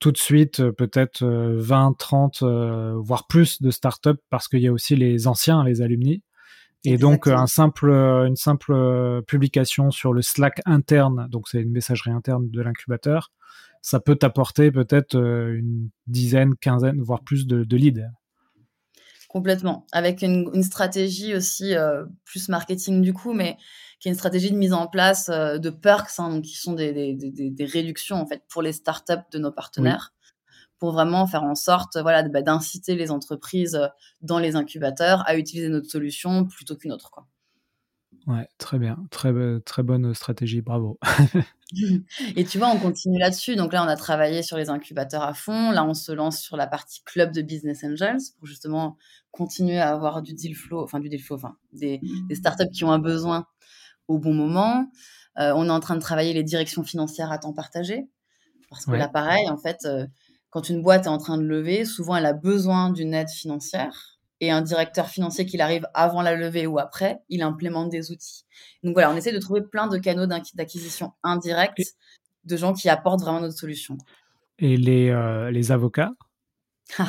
[0.00, 2.42] tout de suite peut-être 20, 30,
[2.96, 6.22] voire plus de startups, parce qu'il y a aussi les anciens, les alumni.
[6.84, 12.10] Et donc un simple, une simple publication sur le Slack interne, donc c'est une messagerie
[12.10, 13.30] interne de l'incubateur,
[13.82, 18.06] ça peut t'apporter peut-être euh, une dizaine, quinzaine, voire plus de, leads.
[19.30, 23.58] Complètement, avec une, stratégie aussi euh, plus marketing du coup, mais
[24.00, 26.72] qui est une stratégie de mise en place euh, de perks, hein, donc qui sont
[26.72, 27.16] des,
[27.60, 30.12] réductions en fait pour les startups de nos partenaires
[30.80, 33.86] pour vraiment faire en sorte voilà, bah, d'inciter les entreprises euh,
[34.20, 37.12] dans les incubateurs à utiliser notre solution plutôt qu'une autre.
[37.12, 37.28] Quoi.
[38.26, 40.98] Ouais, très bien, très, très bonne stratégie, bravo.
[42.36, 43.56] Et tu vois, on continue là-dessus.
[43.56, 45.70] Donc là, on a travaillé sur les incubateurs à fond.
[45.70, 48.96] Là, on se lance sur la partie club de business angels pour justement
[49.30, 52.84] continuer à avoir du deal flow, enfin du deal flow, enfin des, des startups qui
[52.84, 53.46] ont un besoin
[54.08, 54.90] au bon moment.
[55.38, 58.08] Euh, on est en train de travailler les directions financières à temps partagé
[58.70, 60.06] parce que là, pareil, en fait, euh,
[60.48, 64.19] quand une boîte est en train de lever, souvent elle a besoin d'une aide financière
[64.40, 68.44] et un directeur financier qui arrive avant la levée ou après, il implémente des outils.
[68.82, 71.94] Donc voilà, on essaie de trouver plein de canaux d'acquisition indirects
[72.44, 73.98] de gens qui apportent vraiment notre solution.
[74.58, 76.12] Et les, euh, les avocats?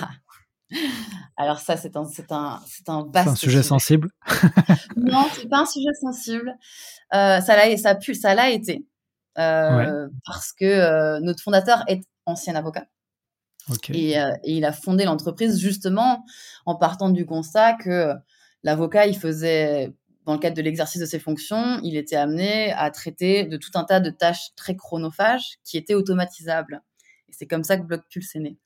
[1.37, 4.09] Alors ça, c'est un, c'est un, c'est un vaste un sujet, sensible.
[4.95, 6.53] non, c'est pas un sujet sensible.
[7.13, 8.85] Euh, ça l'a, ça ça l'a été
[9.37, 12.85] euh, parce que notre fondateur est ancien avocat.
[13.89, 16.25] Euh, et, il a fondé l'entreprise justement
[16.65, 18.13] en partant du constat que
[18.63, 19.93] l'avocat, il faisait,
[20.25, 23.71] dans le cadre de l'exercice de ses fonctions, il était amené à traiter de tout
[23.75, 26.81] un tas de tâches très chronophages qui étaient automatisables.
[27.29, 28.57] Et c'est comme ça que Blockpulse est né.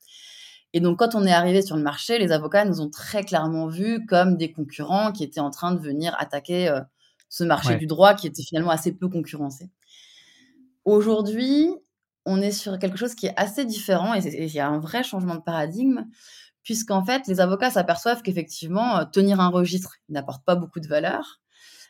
[0.72, 3.66] Et donc, quand on est arrivé sur le marché, les avocats nous ont très clairement
[3.66, 6.80] vus comme des concurrents qui étaient en train de venir attaquer euh,
[7.28, 9.70] ce marché du droit qui était finalement assez peu concurrencé.
[10.84, 11.70] Aujourd'hui,
[12.26, 15.02] on est sur quelque chose qui est assez différent et il y a un vrai
[15.02, 16.04] changement de paradigme,
[16.62, 21.40] puisqu'en fait, les avocats s'aperçoivent qu'effectivement, euh, tenir un registre n'apporte pas beaucoup de valeur.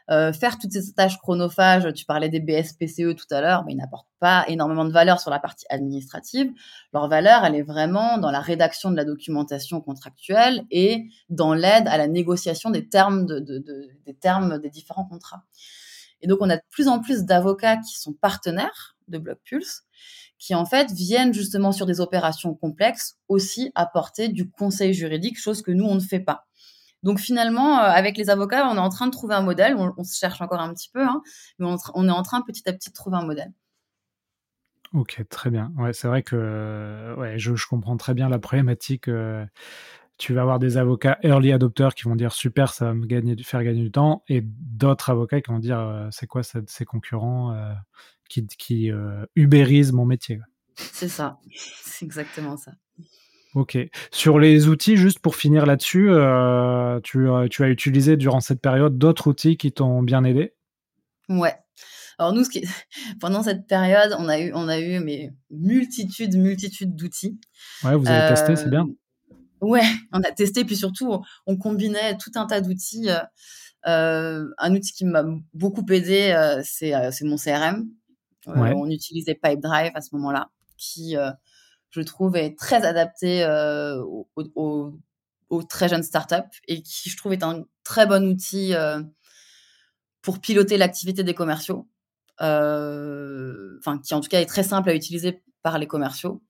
[0.08, 3.76] Euh, faire toutes ces tâches chronophages, tu parlais des BSPCE tout à l'heure, mais ils
[3.76, 6.52] n'apportent pas énormément de valeur sur la partie administrative.
[6.92, 11.88] Leur valeur, elle est vraiment dans la rédaction de la documentation contractuelle et dans l'aide
[11.88, 15.42] à la négociation des termes, des termes des différents contrats.
[16.20, 19.82] Et donc, on a de plus en plus d'avocats qui sont partenaires de Block Pulse,
[20.38, 25.62] qui en fait viennent justement sur des opérations complexes aussi apporter du conseil juridique, chose
[25.62, 26.46] que nous, on ne fait pas.
[27.02, 29.76] Donc finalement, euh, avec les avocats, on est en train de trouver un modèle.
[29.76, 31.22] On, se cherche encore un petit peu, hein,
[31.58, 33.52] mais on, est en train petit à petit de trouver un modèle.
[34.92, 35.72] Ok, très bien.
[35.76, 39.08] Ouais, c'est vrai que ouais, je, comprends très bien la problématique.
[39.08, 39.44] Euh,
[40.18, 43.36] tu vas avoir des avocats early adopters qui vont dire super, ça va me gagner,
[43.42, 47.54] faire gagner du temps, et d'autres avocats qui vont dire euh, c'est quoi ces concurrents
[48.28, 48.90] qui, qui
[49.34, 50.40] ubérisent mon métier.
[50.76, 51.38] C'est ça,
[51.82, 52.72] c'est exactement ça.
[53.56, 53.78] Ok.
[54.10, 58.98] Sur les outils, juste pour finir là-dessus, euh, tu, tu, as utilisé durant cette période
[58.98, 60.52] d'autres outils qui t'ont bien aidé?
[61.30, 61.54] Ouais.
[62.18, 62.62] Alors nous, ce qui
[63.20, 67.40] pendant cette période, on a eu, on a eu mais multitude, multitude d'outils.
[67.82, 68.86] Ouais, vous avez testé, c'est bien.
[69.32, 69.34] Euh,
[69.66, 69.80] ouais,
[70.12, 73.08] on a testé, puis surtout, on combinait tout un tas d'outils.
[73.86, 77.88] Euh, un outil qui m'a beaucoup aidé, c'est mon CRM.
[78.46, 81.16] On utilisait Pipedrive à ce moment-là, qui
[81.96, 84.02] je trouve, est très adapté euh,
[84.34, 84.92] aux,
[85.68, 89.02] très jeunes startups et qui, je trouve, est un très bon outil euh,
[90.22, 91.88] pour piloter l'activité des commerciaux.
[92.42, 96.42] Euh, enfin, qui en tout cas est très simple à utiliser par les commerciaux.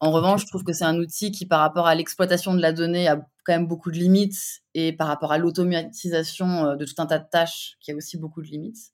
[0.00, 2.72] En revanche, je trouve que c'est un outil qui, par rapport à l'exploitation de la
[2.72, 7.06] donnée, a quand même beaucoup de limites et par rapport à l'automatisation de tout un
[7.06, 8.93] tas de tâches, qui a aussi beaucoup de limites.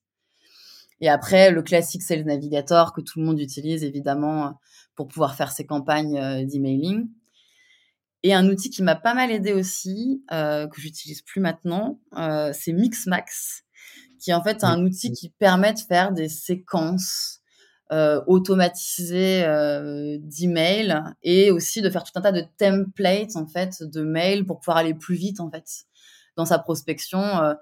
[1.00, 4.58] Et après, le classique, c'est le navigateur que tout le monde utilise, évidemment,
[4.94, 7.08] pour pouvoir faire ses campagnes euh, d'emailing.
[8.22, 12.52] Et un outil qui m'a pas mal aidé aussi, euh, que j'utilise plus maintenant, euh,
[12.52, 13.64] c'est Mixmax,
[14.18, 17.38] qui est en fait un outil qui permet de faire des séquences
[18.28, 19.42] automatisées
[20.20, 24.60] d'emails et aussi de faire tout un tas de templates en fait de mails pour
[24.60, 25.64] pouvoir aller plus vite en fait
[26.36, 27.56] dans sa prospection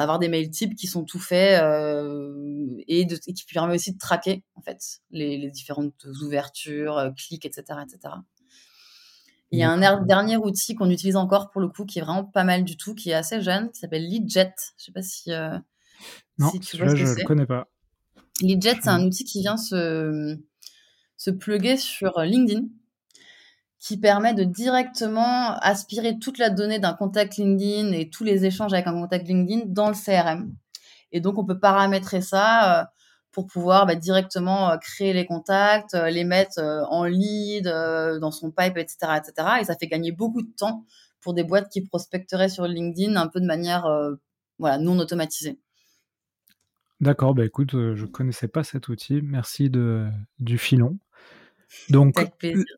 [0.00, 3.98] avoir des mails types qui sont tout faits euh, et, de, qui permet aussi de
[3.98, 8.14] traquer en fait les, différentes ouvertures, euh, clics, etc., etc.
[9.50, 12.24] Il y a un dernier outil qu'on utilise encore pour le coup qui est vraiment
[12.24, 14.54] pas mal du tout, qui est assez jeune, qui s'appelle Leadjet.
[14.78, 15.58] Je sais pas si, euh,
[16.38, 17.68] non, tu vois ce que je ne connais pas.
[18.40, 20.38] Leadjet, c'est un outil qui vient se,
[21.18, 22.62] se plugger sur LinkedIn
[23.82, 28.72] qui permet de directement aspirer toute la donnée d'un contact LinkedIn et tous les échanges
[28.72, 30.54] avec un contact LinkedIn dans le CRM.
[31.10, 32.84] Et donc, on peut paramétrer ça euh,
[33.32, 38.52] pour pouvoir bah, directement euh, créer les contacts, euh, les mettre en lead, dans son
[38.52, 39.48] pipe, etc., etc.
[39.60, 40.84] Et ça fait gagner beaucoup de temps
[41.20, 43.84] pour des boîtes qui prospecteraient sur LinkedIn un peu de manière
[44.60, 45.58] voilà, non automatisée.
[47.00, 49.22] D'accord, bah écoute, je connaissais pas cet outil.
[49.22, 50.06] Merci de,
[50.38, 50.98] du filon.
[51.90, 52.76] Donc, Avec plaisir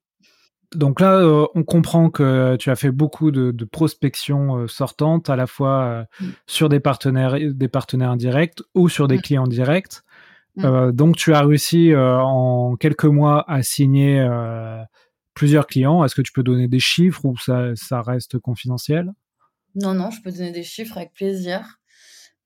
[0.74, 5.36] donc là, euh, on comprend que tu as fait beaucoup de, prospection euh, sortante, à
[5.36, 6.30] la fois euh, mm.
[6.46, 9.22] sur des partenaires, des partenaires indirects ou sur des mm.
[9.22, 10.00] clients directs.
[10.56, 10.92] Mm.
[10.92, 14.24] donc tu as réussi en quelques mois à signer
[15.34, 16.04] plusieurs clients.
[16.04, 19.12] Est-ce que tu peux donner des chiffres ou ça, reste confidentiel?
[19.74, 21.80] Non, non, je peux donner des chiffres avec plaisir.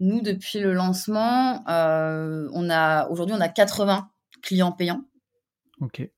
[0.01, 4.09] Nous, depuis le lancement, on a aujourd'hui on a 80
[4.41, 5.05] clients payants.
[5.83, 6.09] Ok.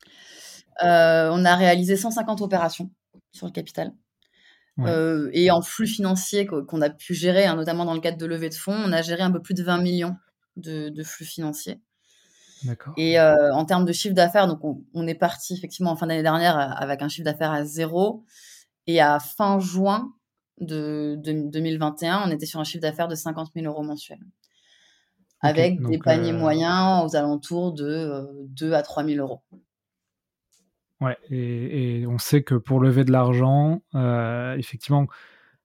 [0.82, 2.90] Euh, on a réalisé 150 opérations
[3.32, 3.92] sur le capital.
[4.86, 8.24] Euh, et en flux financier qu'on a pu gérer, hein, notamment dans le cadre de
[8.24, 10.16] levée de fonds, on a géré un peu plus de 20 millions
[10.56, 11.80] de, flux financiers.
[12.96, 14.60] Et euh, en termes de chiffre d'affaires, donc
[14.94, 18.24] on, est parti effectivement en fin d'année dernière avec un chiffre d'affaires à zéro.
[18.86, 20.12] Et à fin juin
[20.60, 24.20] de, 2021, on était sur un chiffre d'affaires de 50 000 euros mensuels.
[25.42, 29.42] Avec des paniers moyens aux alentours de 2 à 3 000 euros.
[31.00, 35.06] Ouais, et, on sait que pour lever de l'argent, euh, effectivement,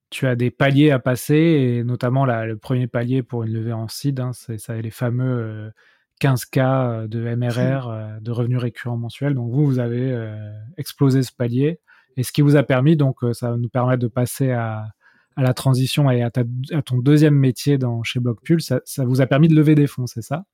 [0.10, 3.88] tu as des paliers à passer, et notamment le premier palier pour une levée en
[3.90, 5.74] seed, hein, c'est ça, les fameux
[6.22, 9.34] 15K euh, euh, de MRR, de revenus récurrents mensuels.
[9.34, 10.34] Donc vous, vous avez
[10.78, 11.80] explosé ce palier,
[12.18, 14.88] et ce qui vous a permis, donc ça va nous permettre de passer à,
[15.38, 19.50] la transition et à, ton deuxième métier dans, chez Blockpool, ça, ça vous a permis
[19.50, 20.46] de lever des fonds, c'est ça?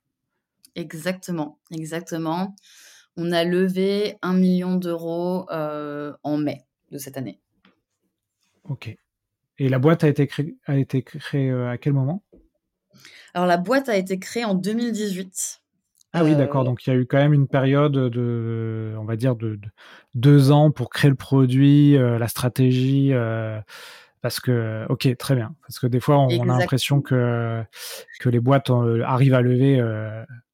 [0.74, 2.56] Exactement, exactement
[3.16, 7.40] on a levé un million d'euros euh, en mai de cette année.
[8.64, 8.96] Ok.
[9.58, 12.22] Et la boîte a été, créée, a été créée euh, à quel moment?
[13.34, 15.60] Alors la boîte a été créée en 2018.
[16.14, 16.62] Ah oui, d'accord.
[16.62, 19.58] Euh, Donc il y a eu quand même une période de, on va dire, de,
[20.14, 23.12] deux ans pour créer le produit, la stratégie.
[24.20, 25.54] parce que, ok, très bien.
[25.62, 27.62] Parce que des fois, on, a l'impression que,
[28.20, 28.70] que les boîtes
[29.04, 29.80] arrivent à lever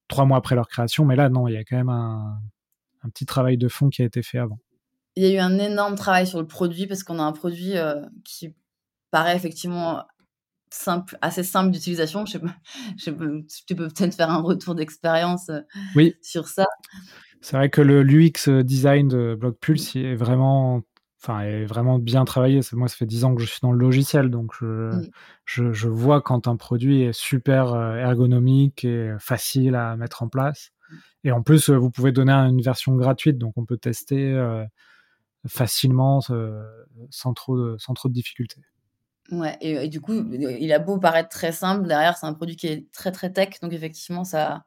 [0.09, 2.41] trois mois après leur création, mais là, non, il y a quand même un,
[3.13, 4.59] petit travail de fond qui a été fait avant.
[5.17, 7.77] Il y a eu un énorme travail sur le produit parce qu'on a un produit
[7.77, 7.95] euh,
[8.25, 8.55] qui
[9.11, 10.05] paraît effectivement
[10.71, 12.27] simple, assez simple d'utilisation.
[12.27, 12.55] Je sais pas,
[12.97, 13.11] je
[13.67, 15.51] tu peux peut-être faire un retour d'expérience
[15.95, 16.15] oui.
[16.23, 16.67] sur ça.
[17.41, 20.83] C'est vrai que le l'UX design de Blockpulse est vraiment
[21.23, 22.61] enfin, est vraiment bien travaillé.
[22.73, 25.11] Moi, ça fait 10 ans que je suis dans le logiciel, donc je, mmh.
[25.45, 30.71] je, je vois quand un produit est super ergonomique et facile à mettre en place.
[31.25, 34.35] Et en plus, vous pouvez donner une version gratuite, donc on peut tester
[35.47, 38.61] facilement sans, trop de, sans trop de difficultés.
[39.31, 42.67] Ouais, et, du coup, il a beau paraître très simple, derrière, c'est un produit qui
[42.69, 44.65] est très très tech, donc effectivement, ça,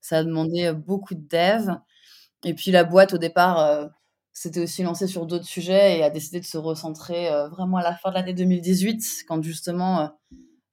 [0.00, 1.74] ça a demandé beaucoup de dev.
[2.44, 3.88] Et puis la boîte, au départ,
[4.42, 7.94] s'était aussi lancée sur d'autres sujets et a décidé de se recentrer vraiment à la
[7.94, 10.12] fin de l'année 2018, quand justement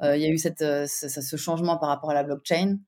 [0.01, 2.79] il y a eu cette, ce, changement par rapport à la blockchain.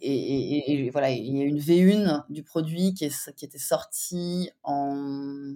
[0.00, 5.54] Et, voilà, il y a une V1 du produit qui, est, qui était sortie en.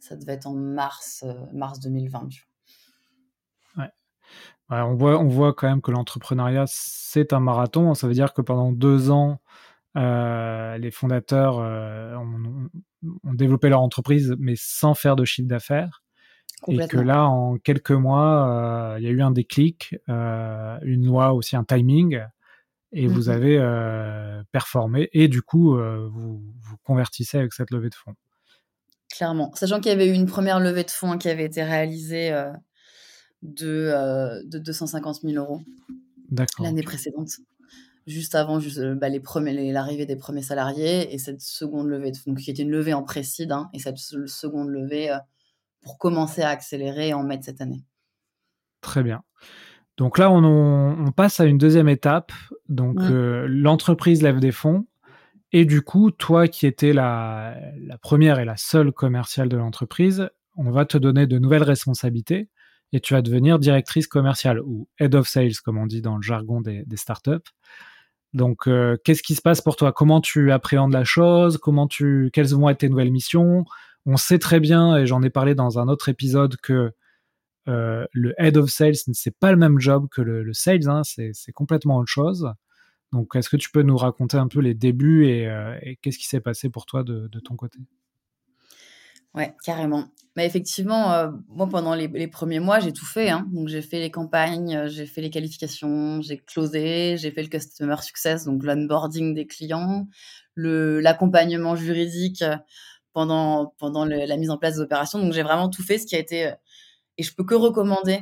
[0.00, 2.28] Ça devait être en mars, mars 2020.
[3.76, 3.90] Ouais.
[4.70, 7.94] on, voit, on voit quand même que l'entrepreneuriat, c'est un marathon.
[7.94, 9.40] Ça veut dire que pendant deux ans,
[9.94, 12.68] les fondateurs ont,
[13.34, 16.02] développé leur entreprise, mais sans faire de chiffre d'affaires.
[16.66, 21.56] Et que là, en quelques mois, il y a eu un déclic, une loi aussi,
[21.56, 22.20] un timing,
[22.92, 27.94] et vous mmh avez performé, et du coup, vous vous convertissez avec cette levée de
[27.94, 28.14] fonds.
[29.10, 29.52] Clairement.
[29.54, 32.30] Sachant qu'il y avait eu une première levée de fonds qui avait été réalisée
[33.42, 35.62] de, de 250 000 euros
[36.60, 37.30] l'année précédente
[38.08, 42.18] juste avant euh, bah, les premiers, l'arrivée des premiers salariés et cette seconde levée, de,
[42.26, 45.18] donc, qui était une levée en précide, hein, et cette seconde levée euh,
[45.82, 47.84] pour commencer à accélérer en mai de cette année.
[48.80, 49.22] Très bien.
[49.96, 52.32] Donc là, on, passe à une deuxième étape.
[52.68, 54.86] Donc euh, l'entreprise lève des fonds.
[55.50, 60.28] Et du coup, toi qui étais la, la première et la seule commerciale de l'entreprise,
[60.56, 62.48] on va te donner de nouvelles responsabilités
[62.92, 66.22] et tu vas devenir directrice commerciale ou head of sales, comme on dit dans le
[66.22, 67.50] jargon des, des startups.
[68.34, 69.92] Donc, euh, qu'est-ce qui se passe pour toi?
[69.92, 71.58] Comment tu appréhendes la chose?
[71.58, 73.64] Comment tu Quelles vont être tes nouvelles missions?
[74.06, 76.92] On sait très bien, et j'en ai parlé dans un autre épisode, que
[77.68, 81.52] euh, le head of sales, c'est pas le même job que le, sales, hein, c'est
[81.52, 82.52] complètement autre chose.
[83.12, 86.26] Donc, est-ce que tu peux nous raconter un peu les débuts et, euh, qu'est-ce qui
[86.28, 87.78] s'est passé pour toi de ton côté?
[89.34, 90.08] Ouais, carrément.
[90.36, 93.28] Mais effectivement, euh, moi, pendant les, premiers mois, j'ai tout fait.
[93.28, 93.46] Hein.
[93.52, 97.48] Donc, j'ai fait les campagnes, euh, j'ai fait les qualifications, j'ai closé, j'ai fait le
[97.48, 100.06] customer success, donc l'onboarding des clients,
[100.54, 102.44] l'accompagnement juridique
[103.12, 105.18] pendant, pendant la mise en place des opérations.
[105.18, 106.46] Donc, j'ai vraiment tout fait, ce qui a été.
[106.46, 106.52] Euh,
[107.18, 108.20] et je peux que recommander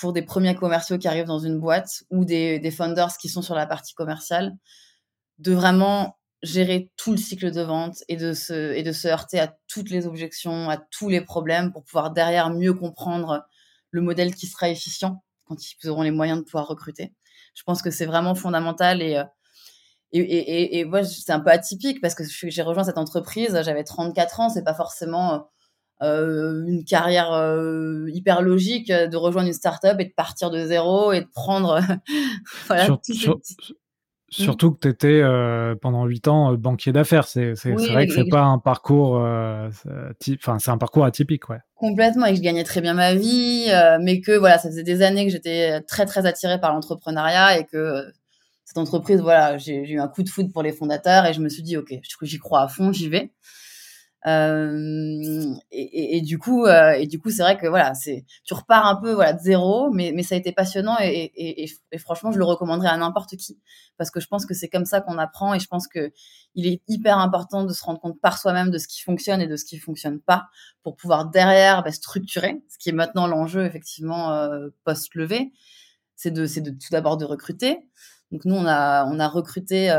[0.00, 3.42] pour des premiers commerciaux qui arrivent dans une boîte ou des, des founders qui sont
[3.42, 4.56] sur la partie commerciale,
[5.38, 9.38] de vraiment gérer tout le cycle de vente et de se et de se heurter
[9.38, 13.44] à toutes les objections, à tous les problèmes pour pouvoir derrière mieux comprendre
[13.90, 17.14] le modèle qui sera efficient quand ils auront les moyens de pouvoir recruter.
[17.54, 19.24] Je pense que c'est vraiment fondamental et euh,
[20.14, 23.82] et, et, et moi, c'est un peu atypique parce que j'ai rejoint cette entreprise, j'avais
[23.82, 25.48] 34 ans, c'est pas forcément
[26.02, 31.12] euh, une carrière euh, hyper logique de rejoindre une start-up et de partir de zéro
[31.12, 31.80] et de prendre
[32.66, 32.88] voilà.
[34.32, 37.26] Surtout que tu étais euh, pendant 8 ans euh, banquier d'affaires.
[37.26, 39.68] C'est vrai que c'est pas un parcours, euh,
[40.34, 41.58] enfin c'est un parcours atypique, ouais.
[41.74, 43.68] Complètement, et que je gagnais très bien ma vie,
[44.00, 47.64] mais que voilà, ça faisait des années que j'étais très très attirée par l'entrepreneuriat et
[47.64, 48.04] que
[48.64, 51.48] cette entreprise, voilà, j'ai eu un coup de foudre pour les fondateurs et je me
[51.48, 51.92] suis dit, ok,
[52.22, 53.32] j'y crois à fond, j'y vais.
[54.26, 58.86] Euh, et, du coup, euh, et du coup, c'est vrai que voilà, c'est tu repars
[58.86, 61.32] un peu voilà de zéro, mais mais ça a été passionnant et,
[61.92, 63.58] et franchement, je le recommanderais à n'importe qui
[63.98, 66.12] parce que je pense que c'est comme ça qu'on apprend et je pense que
[66.54, 69.48] il est hyper important de se rendre compte par soi-même de ce qui fonctionne et
[69.48, 70.48] de ce qui fonctionne pas
[70.82, 75.52] pour pouvoir derrière bah, structurer, ce qui est maintenant l'enjeu effectivement euh, post levée,
[76.14, 77.88] c'est de c'est de tout d'abord de recruter.
[78.30, 79.90] Donc nous on a on a recruté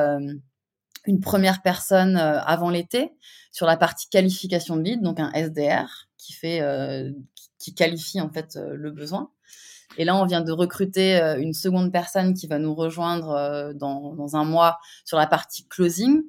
[1.05, 3.11] une première personne avant l'été
[3.53, 7.11] sur la partie qualification de lead, donc un SDR qui fait, euh,
[7.59, 9.29] qui, qualifie en fait euh, le besoin.
[9.97, 14.15] Et là, on vient de recruter euh, une seconde personne qui va nous rejoindre dans,
[14.15, 16.23] dans, un mois sur la partie closing.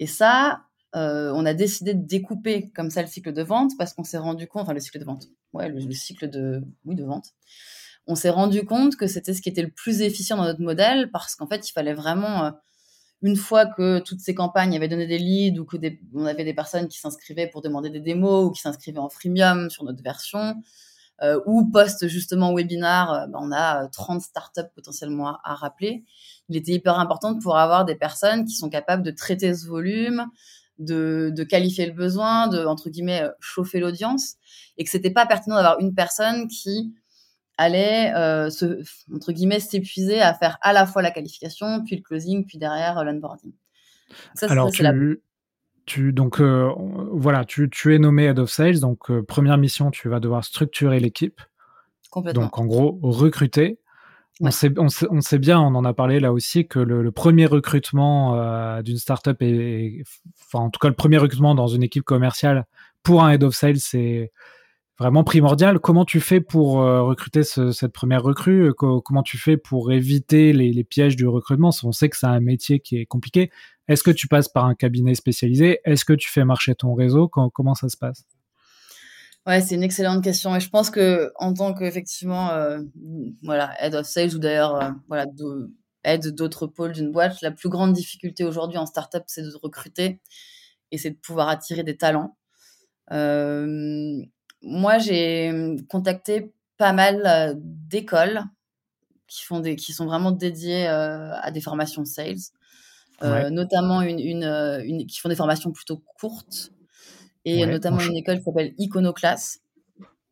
[0.00, 0.64] Et ça,
[0.94, 4.46] on a décidé de découper comme ça le cycle de vente parce qu'on s'est rendu
[4.46, 7.28] compte, enfin le cycle de vente, ouais, le, le cycle de, oui, de vente.
[8.06, 11.10] On s'est rendu compte que c'était ce qui était le plus efficient dans notre modèle
[11.12, 12.52] parce qu'en fait, il fallait vraiment
[13.22, 15.76] une fois que toutes ces campagnes avaient donné des leads ou que
[16.14, 19.70] on avait des personnes qui s'inscrivaient pour demander des démos ou qui s'inscrivaient en freemium
[19.70, 20.56] sur notre version,
[21.22, 26.04] euh, ou post justement webinar, euh, ben, on a 30 euh, startups potentiellement à, rappeler.
[26.48, 29.68] Il était hyper important de pouvoir avoir des personnes qui sont capables de traiter ce
[29.68, 30.26] volume,
[30.78, 34.34] de, qualifier le besoin, de entre guillemets chauffer l'audience,
[34.78, 36.92] et que c'était pas pertinent d'avoir une personne qui
[37.58, 38.12] allait
[38.50, 38.82] se
[39.14, 43.02] entre guillemets s'épuiser à faire à la fois la qualification, puis le closing, puis derrière
[43.04, 43.52] l'onboarding.
[44.42, 44.70] Alors
[45.84, 50.20] tu, donc voilà, tu, tu, es nommé head of sales, donc première mission, tu vas
[50.20, 51.40] devoir structurer l'équipe.
[52.34, 53.78] Donc en gros recruter.
[54.40, 58.34] On, sait, on, sait, bien, on en a parlé là aussi, que le, premier recrutement
[58.36, 60.02] euh, d'une startup est,
[60.40, 62.66] enfin en tout cas le premier recrutement dans une équipe commerciale
[63.02, 64.32] pour un head of sales, c'est
[65.02, 65.80] vraiment primordial.
[65.80, 68.72] Comment tu fais pour euh, recruter cette première recrue?
[68.74, 71.70] Comment tu fais pour éviter les, pièges du recrutement?
[71.82, 73.50] On sait que c'est un métier qui est compliqué.
[73.88, 75.80] Est-ce que tu passes par un cabinet spécialisé?
[75.84, 77.28] Est-ce que tu fais marcher ton réseau?
[77.28, 78.24] Comment ça se passe?
[79.44, 82.78] Ouais, c'est une excellente question et je pense que en tant qu'effectivement euh,
[83.42, 85.26] voilà head of sales ou d'ailleurs euh, voilà
[86.04, 90.20] aide d'autres pôles d'une boîte, la plus grande difficulté aujourd'hui en startup c'est de recruter
[90.92, 92.36] et c'est de pouvoir attirer des talents.
[93.10, 94.22] Euh,
[94.62, 98.42] moi, j'ai contacté pas mal d'écoles
[99.26, 102.36] qui font des qui sont vraiment dédiées à des formations sales,
[103.22, 104.44] notamment une, une,
[104.84, 106.72] une, qui font des formations plutôt courtes
[107.44, 109.60] et notamment une école qui s'appelle Iconoclass.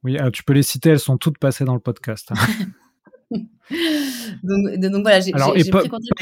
[0.03, 2.31] Oui, ah, tu peux les citer, elles sont toutes passées dans le podcast.
[3.31, 5.70] donc, donc, voilà, j'ai Alors, pris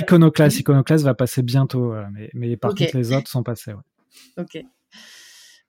[0.00, 3.74] Iconoclass, Iconoclass va passer bientôt, euh, mais, mais par contre, les autres sont passés.
[4.36, 4.64] Ok.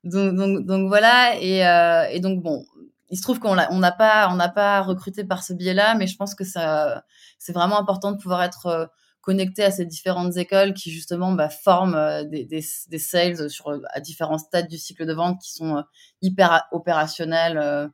[0.03, 2.65] Donc, voilà, et, euh, et, donc bon,
[3.09, 7.53] il se trouve qu'on n'a pas, recruté par ce biais-là, mais je pense que c'est
[7.53, 8.85] vraiment important de pouvoir être euh,
[9.21, 13.47] connecté à ces différentes écoles qui justement bah, forment euh, des, sales
[13.93, 15.83] à différents stades du cycle de vente qui sont
[16.21, 17.91] hyper opérationnels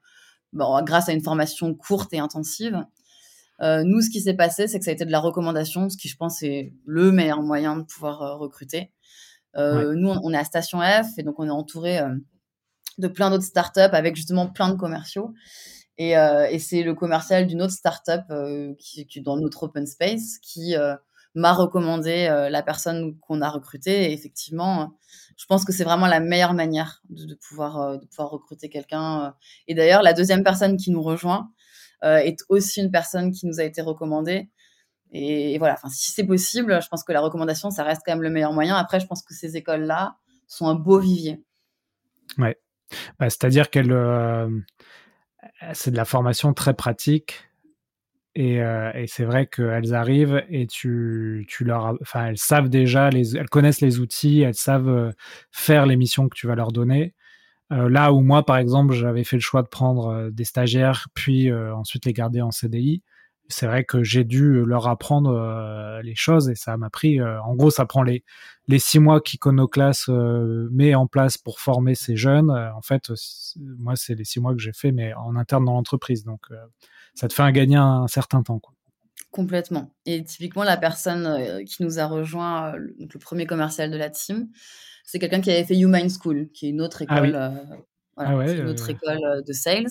[0.54, 2.86] grâce à une formation courte et intensive.
[3.62, 6.08] nous, ce qui s'est passé, c'est que ça a été de la recommandation, ce qui,
[6.08, 8.92] je pense, est le meilleur moyen de pouvoir recruter.
[9.56, 12.02] Nous, on, est à Station F et donc on est entouré
[12.98, 15.34] de plein d'autres startups avec justement plein de commerciaux.
[15.98, 18.24] Et, et c'est le commercial d'une autre startup
[18.78, 20.76] qui, qui est dans notre open space qui
[21.36, 24.06] m'a recommandé euh, la personne qu'on a recrutée.
[24.06, 24.98] Et effectivement,
[25.38, 29.26] je pense que c'est vraiment la meilleure manière de, pouvoir, euh, de pouvoir recruter quelqu'un.
[29.26, 29.32] Euh.
[29.68, 31.52] Et d'ailleurs, la deuxième personne qui nous rejoint
[32.04, 34.48] est aussi une personne qui nous a été recommandée.
[35.18, 38.22] Et, voilà, enfin, si c'est possible, je pense que la recommandation, ça reste quand même
[38.22, 38.76] le meilleur moyen.
[38.76, 41.42] Après, je pense que ces écoles-là sont un beau vivier.
[42.38, 42.60] Ouais.
[43.18, 43.96] Bah, c'est-à-dire qu'elle,
[45.74, 47.50] c'est de la formation très pratique
[48.36, 53.10] et, euh, et c'est vrai qu'elles arrivent et tu, tu leur, enfin, elles savent déjà,
[53.10, 55.12] les, elles connaissent les outils, elles savent euh,
[55.52, 57.16] faire les missions que tu vas leur donner.
[57.72, 61.08] Euh, là où moi, par exemple, j'avais fait le choix de prendre euh, des stagiaires,
[61.14, 63.02] puis euh, ensuite les garder en CDI.
[63.48, 67.22] C'est vrai que j'ai dû leur apprendre les choses et ça m'a pris.
[67.22, 68.24] en gros, ça prend les
[68.68, 70.10] les six mois qu'Iconoclass
[70.72, 72.50] met en place pour former ces jeunes.
[72.50, 73.12] en fait,
[73.58, 76.24] moi, c'est les six mois que j'ai fait, mais en interne dans l'entreprise.
[76.24, 76.48] Donc
[77.16, 78.60] ça te fait un gagner un, certain temps.
[78.60, 78.74] Quoi.
[79.32, 79.94] Complètement.
[80.06, 84.10] Et typiquement, la personne euh, qui nous a rejoint, euh, le, premier commercial de la
[84.10, 84.50] team,
[85.04, 87.50] c'est quelqu'un qui avait fait Human School, qui est une autre ah école, euh,
[88.16, 89.90] voilà, ah une autre école de sales.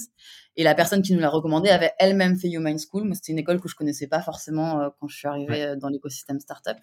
[0.57, 3.05] Et la personne qui nous l'a recommandé avait elle-même fait Human School.
[3.05, 6.41] Moi, c'était une école que je connaissais pas forcément quand je suis arrivée dans l'écosystème
[6.41, 6.79] startup.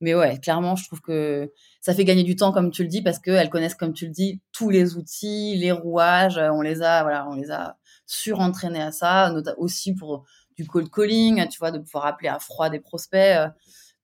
[0.00, 3.02] Mais ouais, clairement, je trouve que ça fait gagner du temps, comme tu le dis,
[3.02, 6.38] parce qu'elles connaissent, comme tu le dis, tous les outils, les rouages.
[6.38, 10.24] On les a, voilà, on les a surentraîner à ça, aussi pour
[10.56, 13.18] du cold calling, tu vois, de pouvoir appeler à froid des prospects.
[13.18, 13.48] Euh.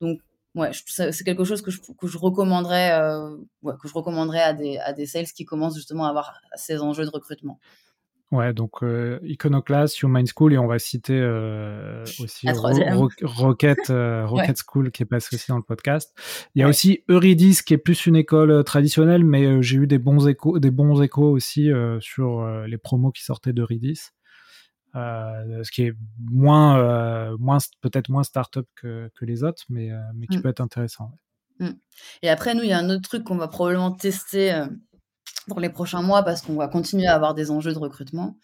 [0.00, 0.20] donc,
[0.55, 4.53] ouais, c'est quelque chose que je, que je recommanderais, euh, ouais, que je recommanderais à
[4.53, 7.59] des, à des sales qui commencent justement à avoir ces enjeux de recrutement.
[8.32, 14.57] Ouais, donc euh, Iconoclast, Human School, et on va citer euh, aussi Rocket, euh, Rocket
[14.57, 16.14] School qui est passé aussi dans le podcast.
[16.55, 19.98] Il y a aussi Eurydice qui est plus une école traditionnelle, mais j'ai eu des
[19.98, 23.53] bons échos, des bons échos aussi sur les promos qui sortaient
[24.95, 25.66] d'Eurydice.
[25.66, 25.93] ce qui est
[26.30, 30.43] moins, moins peut-être moins start-up que, que, les autres, mais, mais qui mm.
[30.43, 31.12] peut être intéressant.
[31.59, 31.70] Mm.
[32.22, 34.64] Et après, nous, il y a un autre truc qu'on va probablement tester
[35.49, 38.38] pour les prochains mois parce qu'on va continuer à avoir des enjeux de recrutement.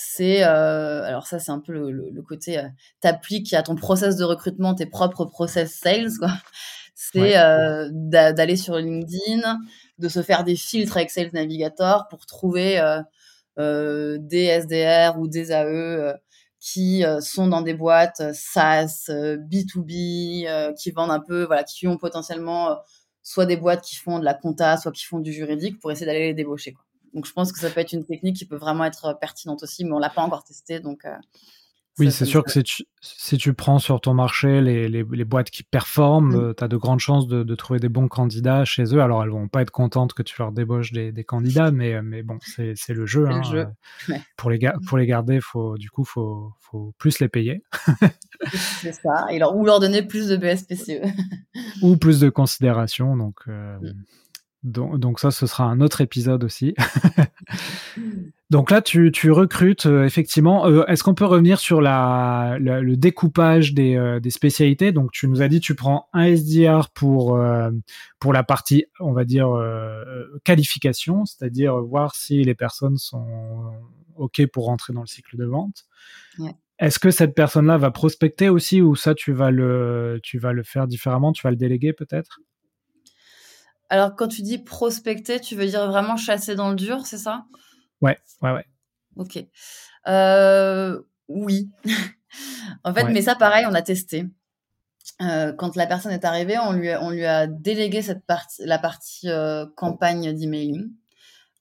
[0.00, 2.68] C'est euh, alors ça c'est un peu le, côté euh,
[3.00, 6.30] t'appliques à ton process de recrutement tes propres process sales quoi.
[6.94, 9.58] C'est euh, d'aller sur LinkedIn,
[9.98, 13.00] de se faire des filtres avec Sales Navigator pour trouver euh,
[13.58, 16.14] des SDR ou des AE
[16.60, 22.78] qui sont dans des boîtes SaaS, B2B, qui vendent un peu, voilà, qui ont potentiellement
[23.22, 26.06] soit des boîtes qui font de la compta, soit qui font du juridique pour essayer
[26.06, 26.72] d'aller les débaucher.
[26.72, 26.84] Quoi.
[27.14, 29.84] Donc je pense que ça peut être une technique qui peut vraiment être pertinente aussi,
[29.84, 31.14] mais on l'a pas encore testé, donc euh,
[31.98, 35.24] Oui, c'est sûr que si tu, si tu, prends sur ton marché les, les, les
[35.24, 36.54] boîtes qui performent, mm.
[36.54, 39.00] tu as de grandes chances de, de, trouver des bons candidats chez eux.
[39.00, 42.22] Alors, elles vont pas être contentes que tu leur débauches des, des candidats, mais, mais
[42.22, 43.26] bon, c'est le jeu.
[43.28, 43.38] Hein.
[43.38, 43.42] Le
[44.08, 44.16] jeu.
[44.36, 47.62] Pour, les, pour les garder, faut, du coup, il faut, faut plus les payer.
[48.54, 49.26] c'est ça.
[49.30, 51.02] Et leur, ou leur donner plus de BSPCE.
[51.82, 53.16] ou plus de considération.
[53.16, 53.92] Donc, euh, mm.
[54.62, 56.74] donc, donc, ça, ce sera un autre épisode aussi.
[58.50, 60.66] Donc là, tu, tu recrutes euh, effectivement.
[60.66, 64.90] Euh, est-ce qu'on peut revenir sur la, le découpage des, euh, des, spécialités?
[64.90, 67.38] Donc tu nous as dit tu prends un SDR pour
[68.18, 69.48] pour la partie, on va dire
[70.44, 73.26] qualification, c'est-à-dire voir si les personnes sont
[74.16, 75.84] ok pour rentrer dans le cycle de vente.
[76.78, 80.62] Est-ce que cette personne-là va prospecter aussi ou ça tu vas le tu vas le
[80.62, 81.32] faire différemment?
[81.32, 82.40] Tu vas le déléguer peut-être?
[83.90, 87.44] Alors quand tu dis prospecter, tu veux dire vraiment chasser dans le dur, c'est ça?
[88.00, 88.66] Ouais, ouais, ouais.
[89.16, 89.44] Ok.
[90.06, 91.70] Euh, oui.
[92.84, 94.26] en fait, mais ça, pareil, on a testé.
[95.20, 98.64] Euh, quand la personne est arrivée, on lui a, on lui a délégué cette partie,
[98.64, 100.90] la partie euh, campagne d'emailing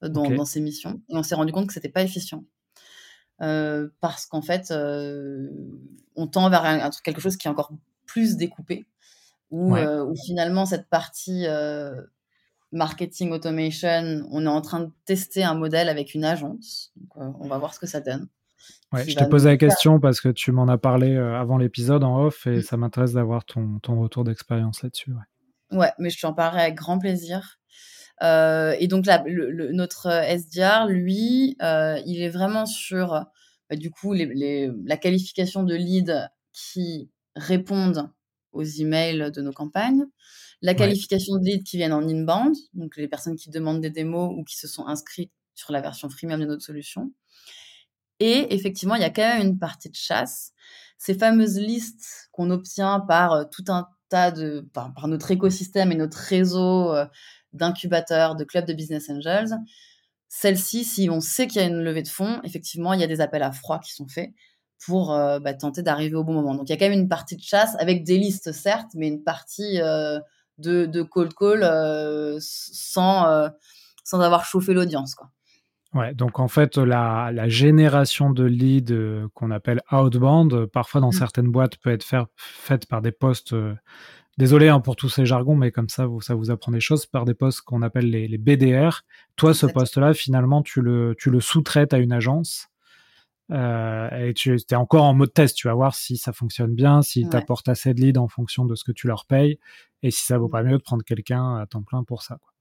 [0.02, 1.02] dans, dans ses missions.
[1.10, 2.44] Et on s'est rendu compte que c'était pas efficient.
[3.40, 4.72] parce qu'en fait,
[6.16, 7.72] on tend vers un, quelque chose qui est encore
[8.06, 8.88] plus découpé,
[9.50, 11.48] où, où finalement cette partie
[12.72, 16.92] marketing automation, on est en train de tester un modèle avec une agence.
[17.18, 18.28] Euh, on va voir ce que ça donne.
[18.94, 22.26] je te posais la question parce que tu m'en as parlé euh, avant l'épisode en
[22.26, 22.62] off et mm.
[22.62, 25.14] ça m'intéresse d'avoir ton, retour d'expérience là-dessus.
[25.72, 25.92] Ouais.
[26.00, 27.60] mais je t'en parlerai avec grand plaisir.
[28.24, 29.24] Euh, et donc là,
[29.74, 33.26] notre SDR, lui, il est vraiment sur
[33.70, 38.10] bah, du coup la qualification de leads qui répondent
[38.52, 40.06] aux emails de nos campagnes,
[40.62, 44.34] la qualification de leads qui viennent en inbound, donc les personnes qui demandent des démos
[44.36, 47.12] ou qui se sont inscrites sur la version freemium de notre solution.
[48.20, 50.54] Et effectivement, il y a quand même une partie de chasse.
[50.98, 55.96] Ces fameuses listes qu'on obtient par euh, tout un tas de, par, notre écosystème et
[55.96, 57.06] notre réseau euh,
[57.54, 59.56] d'incubateurs, de clubs de business angels.
[60.30, 63.08] Celles-ci, si on sait qu'il y a une levée de fonds, effectivement, il y a
[63.08, 64.32] des appels à froid qui sont faits
[64.86, 66.56] pour euh, bah, tenter d'arriver au bon moment.
[66.56, 69.08] Donc il y a quand même une partie de chasse avec des listes certes, mais
[69.08, 69.80] une partie
[70.58, 73.50] de, de cold call euh, sans, euh,
[74.04, 75.16] sans avoir chauffé l'audience.
[75.16, 75.30] Quoi.
[75.94, 81.10] Ouais, donc en fait, la, la génération de leads euh, qu'on appelle outbound, parfois dans
[81.10, 81.14] mmh.
[81.14, 82.06] certaines boîtes, peut être
[82.36, 83.56] faite par des postes.
[84.38, 87.06] désolé hein, pour tous ces jargons, mais comme ça, vous, ça vous apprend des choses
[87.06, 89.02] par des postes qu'on appelle les, les, BDR.
[89.38, 92.77] Toi, ce poste-là, finalement, tu le, tu le sous-traites à une agence euh,
[93.50, 97.30] et tu es encore en mode test, tu vas voir si ça fonctionne bien, s'ils
[97.30, 99.60] t'apportent assez de leads en fonction de ce que tu leur payes,
[100.04, 102.38] et si ça vaut pas mieux de prendre quelqu'un à temps plein pour ça.
[102.38, 102.54] Quoi.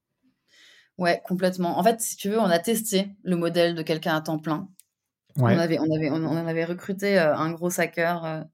[0.98, 1.78] Ouais, complètement.
[1.78, 4.68] En fait, si tu veux, on a testé le modèle de quelqu'un à temps plein.
[5.38, 8.46] On, avait, on, avait, on, en avait recruté euh, un gros hacker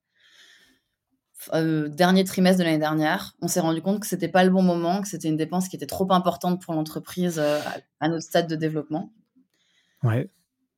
[1.52, 3.36] euh, dernier trimestre de l'année dernière.
[3.40, 5.76] On s'est rendu compte que c'était pas le bon moment, que c'était une dépense qui
[5.76, 9.12] était trop importante pour l'entreprise à notre stade de développement.
[10.02, 10.28] Ouais.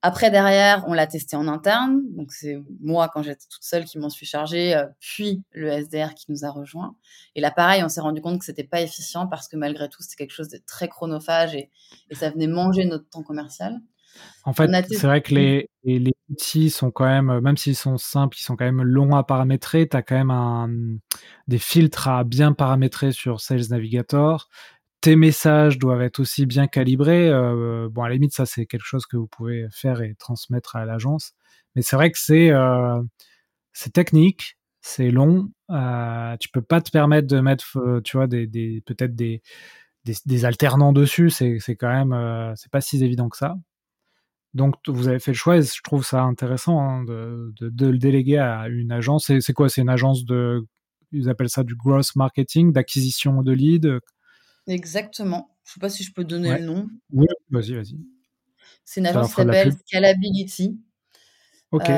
[0.06, 2.02] Après, derrière, on l'a testé en interne.
[2.10, 6.12] Donc, c'est moi, quand j'étais toute seule, qui m'en suis chargée, euh, puis le SDR
[6.12, 6.94] qui nous a rejoint.
[7.34, 10.02] Et là, pareil, on s'est rendu compte que c'était pas efficient parce que malgré tout,
[10.02, 11.70] c'était quelque chose de très chronophage et,
[12.12, 13.80] ça venait manger notre temps commercial.
[14.44, 18.36] En fait, c'est vrai que les, les, outils sont quand même, même s'ils sont simples,
[18.38, 19.88] ils sont quand même longs à paramétrer.
[19.88, 20.68] Tu as quand même un,
[21.48, 24.50] des filtres à bien paramétrer sur Sales Navigator
[25.04, 27.28] tes messages doivent être aussi bien calibrés.
[27.28, 30.76] Euh, bon, à la limite, ça, c'est quelque chose que vous pouvez faire et transmettre
[30.76, 31.34] à l'agence.
[31.74, 33.02] Mais c'est vrai que c'est euh,
[33.92, 35.50] technique, c'est long.
[35.68, 38.46] Euh, tu peux pas te permettre de mettre, euh, tu vois, des,
[38.86, 39.42] peut-être des,
[40.06, 41.28] des, des, alternants dessus.
[41.28, 43.56] C'est quand même, euh, c'est pas si évident que ça.
[44.54, 47.86] Donc, vous avez fait le choix et je trouve ça intéressant hein, de, de, de,
[47.88, 49.30] le déléguer à une agence.
[49.38, 49.68] C'est quoi?
[49.68, 50.66] C'est une agence de,
[51.12, 54.00] ils appellent ça du gross marketing, d'acquisition de leads.
[54.66, 55.50] Exactement.
[55.64, 56.88] Je sais pas si je peux donner le nom.
[57.12, 57.98] Oui, vas-y, vas-y.
[58.84, 60.78] C'est une agence qui s'appelle Scalability.
[61.70, 61.88] Ok.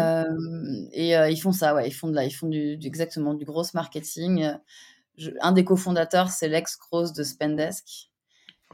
[0.92, 1.88] et ils font ça, ouais.
[1.88, 4.50] Ils font, de la, ils font du, exactement du gros marketing.
[5.40, 8.10] un des cofondateurs, c'est l'ex-gross de Spendesk.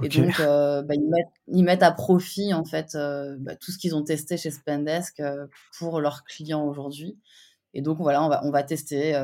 [0.02, 2.96] Et donc, bah, ils, mettent, ils, mettent, à profit, en fait,
[3.40, 5.22] bah, tout ce qu'ils ont testé chez Spendesk
[5.78, 7.18] pour leurs clients aujourd'hui.
[7.74, 9.14] Et donc, voilà, on va, on va tester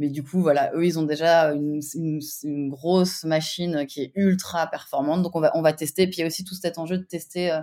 [0.00, 4.66] mais du coup, voilà, eux, ils ont déjà une, une, grosse machine qui est ultra
[4.66, 5.20] performante.
[5.20, 6.06] Donc, on va, on va tester.
[6.06, 7.60] Puis, il y a aussi tout cet enjeu de tester euh,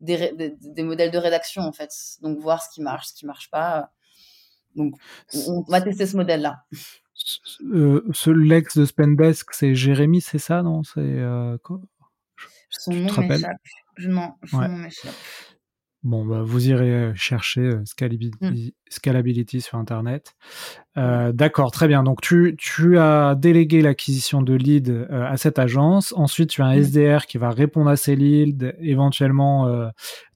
[0.00, 1.90] des, des, modèles de rédaction, en fait.
[2.22, 3.90] Donc, voir ce qui marche, ce qui marche pas.
[4.76, 4.94] Donc,
[5.48, 6.64] on, va tester ce modèle-là.
[7.62, 10.84] Euh, ce l'ex de Spendesk, c'est Jérémy, c'est ça, non?
[10.84, 11.80] C'est euh, quoi?
[12.70, 13.56] Son nom m'échappe.
[13.96, 15.12] Je, non, son nom m'échappe.
[16.04, 17.86] Bon, bah, vous irez chercher mmh.
[17.86, 20.34] scalability, scalability sur Internet.
[20.98, 22.02] Euh, d'accord, très bien.
[22.02, 26.12] Donc, tu, tu as délégué l'acquisition de leads euh, à cette agence.
[26.14, 29.88] Ensuite, tu as un SDR qui va répondre à ces leads, éventuellement euh,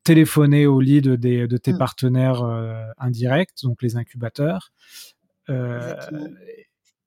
[0.04, 2.42] téléphoner aux leads des, de tes partenaires
[2.96, 4.72] indirects, donc les incubateurs.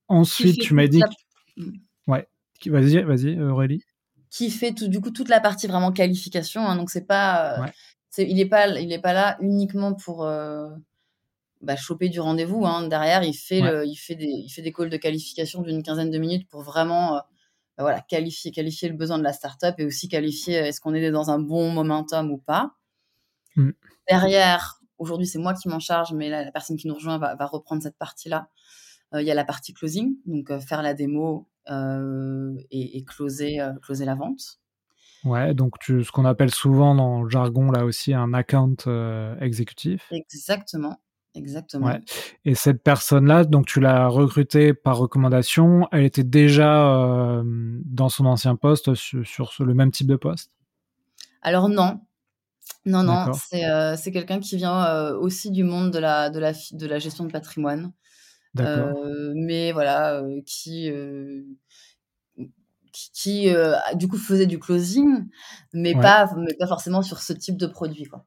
[0.08, 1.02] ensuite, tu m'as dit...
[2.06, 2.28] Ouais,
[2.68, 3.84] vas-y, vas-y, Aurélie
[4.30, 6.66] qui fait tout, du coup toute la partie vraiment qualification.
[6.66, 7.70] Hein, donc c'est pas,
[8.18, 10.26] il n'est pas, il est pas là uniquement pour
[11.62, 12.66] bah, choper du rendez-vous.
[12.66, 12.88] Hein.
[12.88, 16.12] Derrière, il fait, le, il, fait des, il fait des calls de qualification d'une quinzaine
[16.12, 17.24] de minutes pour vraiment bah,
[17.84, 21.30] voilà, qualifier, qualifier le besoin de la startup et aussi qualifier est-ce qu'on est dans
[21.30, 22.76] un bon momentum ou pas.
[23.56, 23.72] Mmh.
[24.10, 27.46] Derrière, aujourd'hui, c'est moi qui m'en charge, mais la personne qui nous rejoint va, va
[27.46, 28.50] reprendre cette partie-là.
[29.14, 34.16] Il y a la partie closing, donc faire la démo et, et closer, closer la
[34.16, 34.61] vente.
[35.24, 39.38] Ouais, donc tu, ce qu'on appelle souvent dans le jargon là aussi un account euh,
[39.40, 40.08] exécutif.
[40.12, 41.00] Exactement,
[41.36, 41.88] exactement.
[41.88, 42.02] Ouais.
[42.44, 47.44] Et cette personne-là, donc tu l'as recrutée par recommandation, elle était déjà euh,
[47.86, 50.52] dans son ancien poste sur, le même type de poste?
[51.44, 52.02] Alors non,
[52.86, 56.88] non, non, c'est euh, quelqu'un qui vient aussi du monde de la, de la, de
[56.88, 57.92] la gestion de patrimoine.
[58.54, 58.98] D'accord.
[59.34, 60.92] mais voilà, qui
[62.92, 65.28] qui, euh, du coup faisait du closing,
[65.74, 68.06] mais, pas, mais pas forcément sur ce type de produit.
[68.06, 68.26] Quoi.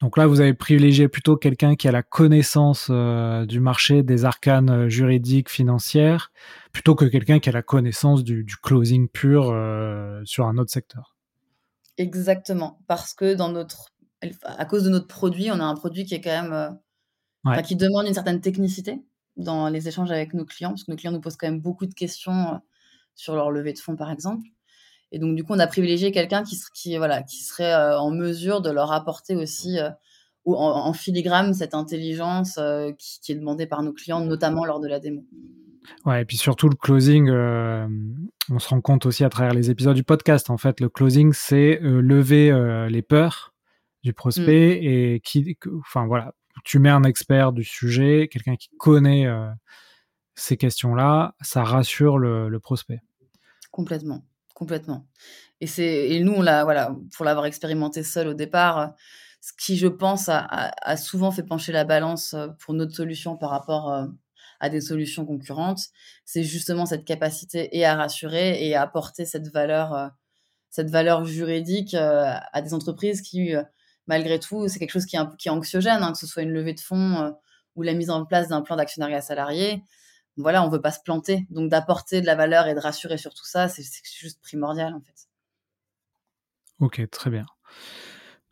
[0.00, 4.24] Donc là, vous avez privilégié plutôt quelqu'un qui a la connaissance euh, du marché, des
[4.24, 6.32] arcanes euh, juridiques, financières,
[6.72, 9.44] plutôt que quelqu'un qui a la connaissance du, closing pur
[10.24, 11.16] sur un autre secteur.
[11.98, 13.92] Exactement, parce que dans notre,
[14.44, 16.42] à cause de notre produit, on a un produit qui est quand
[17.44, 19.02] même, qui demande une certaine technicité
[19.36, 21.86] dans les échanges avec nos clients, parce que nos clients nous posent quand même beaucoup
[21.86, 22.60] de questions
[23.14, 24.46] sur leur levée de fonds, par exemple.
[25.12, 28.10] Et donc, du coup, on a privilégié quelqu'un qui, qui, voilà, qui serait euh, en
[28.10, 29.90] mesure de leur apporter aussi euh,
[30.44, 34.88] ou en, filigrane cette intelligence euh, qui, est demandée par nos clients, notamment lors de
[34.88, 35.24] la démo.
[36.04, 39.94] Ouais, et puis surtout le closing, on se rend compte aussi à travers les épisodes
[39.94, 40.50] du podcast.
[40.50, 42.52] En fait, le closing, c'est lever
[42.88, 43.52] les peurs
[44.02, 44.84] du prospect mm.
[44.84, 46.34] et qui, enfin voilà,
[46.64, 49.26] tu mets un expert du sujet, quelqu'un qui connaît
[50.34, 53.02] ces questions-là, ça rassure le, prospect.
[53.70, 54.24] Complètement,
[54.54, 55.06] complètement.
[55.60, 58.94] Et et nous on voilà pour l'avoir expérimenté seul au départ,
[59.42, 63.50] ce qui je pense a, souvent fait pencher la balance euh, pour notre solution par
[63.50, 64.06] rapport euh,
[64.60, 65.88] à des solutions concurrentes,
[66.24, 70.08] c'est justement cette capacité et à rassurer et à apporter cette valeur euh,
[70.70, 73.52] cette valeur juridique à des entreprises qui
[74.06, 76.52] malgré tout c'est quelque chose qui est, qui est anxiogène, hein, que ce soit une
[76.52, 77.34] levée de fonds
[77.76, 79.82] ou la mise en place d'un plan d'actionnariat salarié
[80.36, 81.46] voilà, on veut pas se planter.
[81.50, 83.84] Donc d'apporter de la valeur et de rassurer sur tout ça, c'est
[84.18, 85.28] juste primordial en fait.
[86.80, 87.46] Ok, très bien.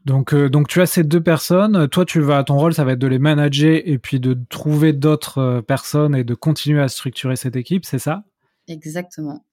[0.05, 1.89] Donc, euh, donc tu as ces deux personnes.
[1.89, 4.93] Toi, tu vas, ton rôle, ça va être de les manager et puis de trouver
[4.93, 8.25] d'autres euh, personnes et de continuer à structurer cette équipe, c'est ça?
[8.69, 9.45] Exactement.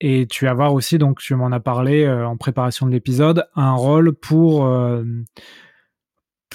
[0.00, 3.46] Et tu vas avoir aussi, donc tu m'en as parlé euh, en préparation de l'épisode,
[3.54, 4.68] un rôle pour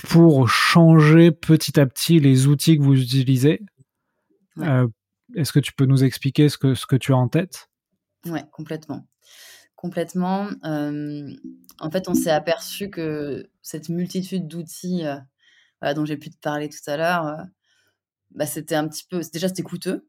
[0.10, 3.62] pour changer petit à petit les outils que vous utilisez?
[4.60, 4.88] Euh,
[5.36, 7.70] est-ce que tu peux nous expliquer ce que, ce que tu as en tête?
[8.26, 9.08] Oui, complètement.
[9.76, 10.50] Complètement.
[10.64, 16.70] en fait, on s'est aperçu que cette multitude d'outils euh, dont j'ai pu te parler
[16.70, 17.44] tout à l'heure, euh,
[18.32, 19.22] bah, c'était un petit peu.
[19.32, 20.08] Déjà, c'était coûteux.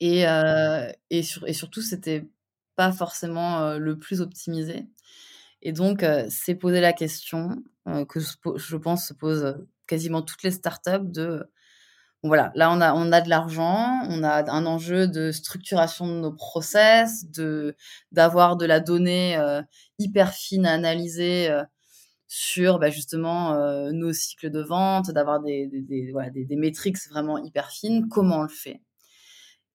[0.00, 2.28] Et, et, et surtout, c'était
[2.76, 4.86] pas forcément le plus optimisé.
[5.62, 7.62] Et donc, c'est poser la question
[8.08, 9.56] que je pense se posent
[9.86, 11.48] quasiment toutes les startups de
[12.28, 16.20] voilà, là on a, on a de l'argent, on a un enjeu de structuration de
[16.20, 17.76] nos process, de
[18.12, 19.60] d'avoir de la donnée euh,
[19.98, 21.62] hyper fine à analyser euh,
[22.26, 26.96] sur bah, justement euh, nos cycles de vente, d'avoir des, des, voilà, des, des métriques
[27.10, 28.08] vraiment hyper fines.
[28.08, 28.80] Comment on le fait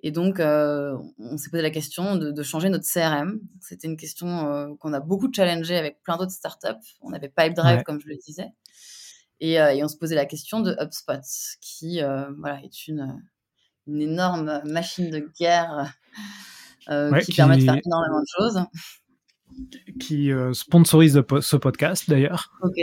[0.02, 3.39] Et donc on s'est posé la question de, de changer notre CRM.
[3.62, 6.68] C'était une question qu'on a beaucoup challengé avec plein d'autres startups.
[7.02, 8.47] On avait Pipedrive comme je le disais.
[9.42, 11.22] Euh, et, on se posait la question de HubSpot,
[11.62, 13.22] qui euh, voilà, est une,
[13.88, 15.94] une énorme machine de guerre
[16.90, 18.60] euh, qui, permet de faire énormément de choses.
[20.00, 22.52] Qui sponsorise ce podcast d'ailleurs.
[22.62, 22.78] Ok.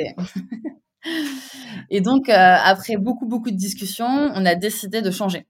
[1.90, 5.46] et donc, après beaucoup, beaucoup de discussions, on a décidé de changer.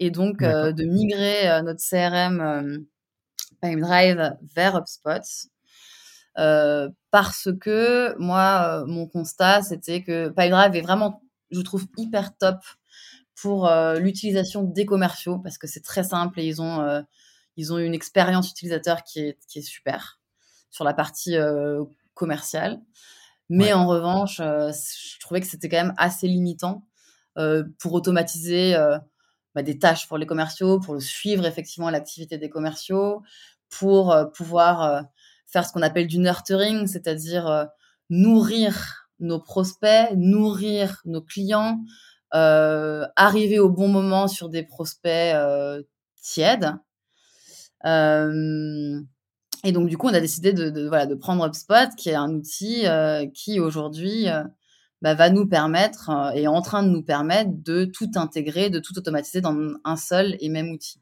[0.00, 2.86] Et donc, de migrer notre CRM
[3.62, 5.50] Pipedrive vers HubSpot.
[6.38, 12.36] Euh, parce que moi, euh, mon constat, c'était que PyDrive est vraiment, je trouve, hyper
[12.36, 12.58] top
[13.34, 17.04] pour euh, l'utilisation des commerciaux parce que c'est très simple et ils ont,
[17.56, 20.20] ils ont une expérience utilisateur qui est, qui est super
[20.70, 21.36] sur la partie
[22.14, 22.80] commerciale.
[23.48, 26.86] Mais en revanche, je trouvais que c'était quand même assez limitant
[27.78, 28.76] pour automatiser
[29.54, 33.22] bah, des tâches pour les commerciaux, pour suivre effectivement l'activité des commerciaux,
[33.70, 35.06] pour pouvoir
[35.50, 37.68] faire ce qu'on appelle du nurturing, c'est-à-dire
[38.08, 41.80] nourrir nos prospects, nourrir nos clients,
[42.32, 45.36] arriver au bon moment sur des prospects
[46.22, 46.72] tièdes.
[47.84, 52.84] et donc, du coup, on a décidé de prendre HubSpot, qui est un outil
[53.34, 54.28] qui aujourd'hui
[55.02, 58.80] bah, va nous permettre et est en train de nous permettre de tout intégrer, de
[58.80, 61.00] tout automatiser dans un seul et même outil.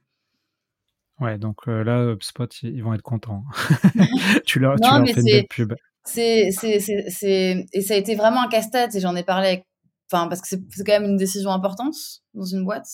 [1.21, 3.45] Ouais, donc là, HubSpot, ils vont être contents.
[4.47, 5.75] tu leur, tu leur fais une belle pub.
[6.05, 9.66] C'est, c'est, et ça a été vraiment un casse-tête et j'en ai parlé avec,
[10.11, 11.97] enfin, parce que c'est quand même une décision importante
[12.35, 12.87] dans une boîte.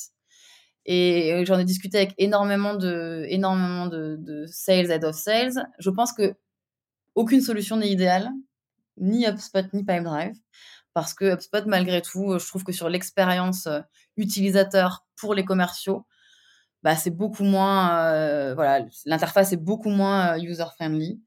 [0.87, 5.67] Et j'en ai discuté avec énormément de, énormément de, de sales, head of sales.
[5.79, 6.35] Je pense que
[7.15, 8.31] aucune solution n'est idéale,
[8.99, 10.35] ni HubSpot, ni Pipedrive.
[10.93, 13.69] Parce que HubSpot, malgré tout, je trouve que sur l'expérience
[14.17, 16.07] utilisateur pour les commerciaux,
[16.85, 21.19] bah, c'est beaucoup moins, euh, voilà, l'interface est beaucoup moins euh, user-friendly.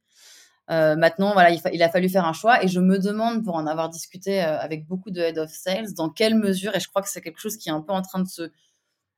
[0.70, 3.66] Euh, maintenant, voilà, il, a fallu faire un choix et je me demande, pour en
[3.66, 7.10] avoir discuté avec beaucoup de head of sales, dans quelle mesure, et je crois que
[7.10, 8.52] c'est quelque chose qui est un peu en train de se,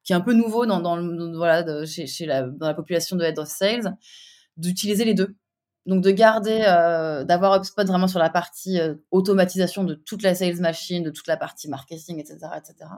[0.03, 0.79] qui est un peu nouveau dans,
[1.35, 3.97] voilà, chez, la, dans la population de head of sales,
[4.55, 5.35] d'utiliser les deux.
[5.87, 6.59] Donc de garder,
[7.27, 8.79] d'avoir HubSpot vraiment sur la partie
[9.11, 12.89] automatisation de toute la sales machine, de toute la partie marketing, etc., etc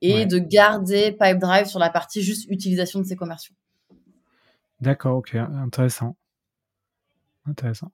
[0.00, 3.54] et de garder Pipedrive sur la partie juste utilisation de ses commerciaux.
[4.80, 6.16] D'accord, ok, intéressant.
[7.46, 7.90] Intéressant.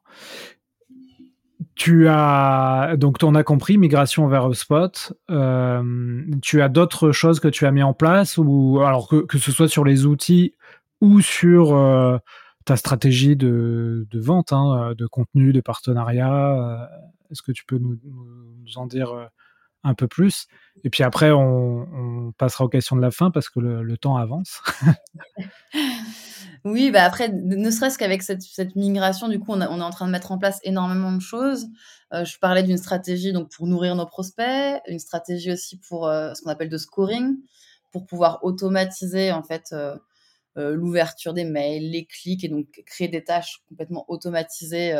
[1.76, 5.12] Tu as donc on a compris migration vers HubSpot.
[5.30, 9.38] Euh, tu as d'autres choses que tu as mis en place ou alors que, que
[9.38, 10.55] ce soit sur les outils
[11.00, 12.18] ou sur euh,
[12.64, 16.82] ta stratégie de, de vente, hein, de contenu, de partenariat.
[16.82, 16.86] Euh,
[17.30, 19.30] est-ce que tu peux nous, nous en dire
[19.85, 20.49] un peu plus.
[20.82, 24.61] Et puis après, on, passera aux questions de la fin parce que le, temps avance.
[26.64, 30.11] oui, bah après, ne serait-ce qu'avec cette, migration, du coup, on, est en train de
[30.11, 31.68] mettre en place énormément de choses.
[32.12, 36.35] Euh, je parlais d'une stratégie donc pour nourrir nos prospects, une stratégie aussi pour euh,
[36.35, 37.37] ce qu'on appelle de scoring,
[37.93, 39.97] pour pouvoir automatiser en fait euh,
[40.57, 44.95] l'ouverture des mails, les clics et donc créer des tâches complètement automatisées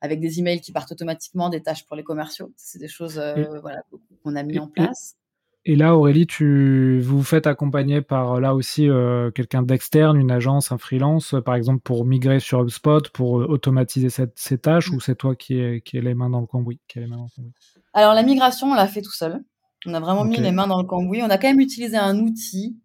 [0.00, 2.52] avec des emails qui partent automatiquement, des tâches pour les commerciaux.
[2.56, 3.82] C'est des choses euh, voilà,
[4.22, 5.16] qu'on a mis en place.
[5.64, 10.72] Et là, Aurélie, tu vous, faites accompagner par là aussi euh, quelqu'un d'externe, une agence,
[10.72, 14.94] un freelance, par exemple pour migrer sur HubSpot, pour euh, automatiser cette, ces tâches, mmh.
[14.94, 17.16] ou c'est toi qui es, qui est les mains dans le cambouis, qui les mains
[17.16, 17.52] dans le cambouis?
[17.92, 19.44] Alors la migration, on l'a fait tout seul.
[19.84, 21.22] On a vraiment mis les mains dans le cambouis.
[21.22, 22.78] On a quand même utilisé un outil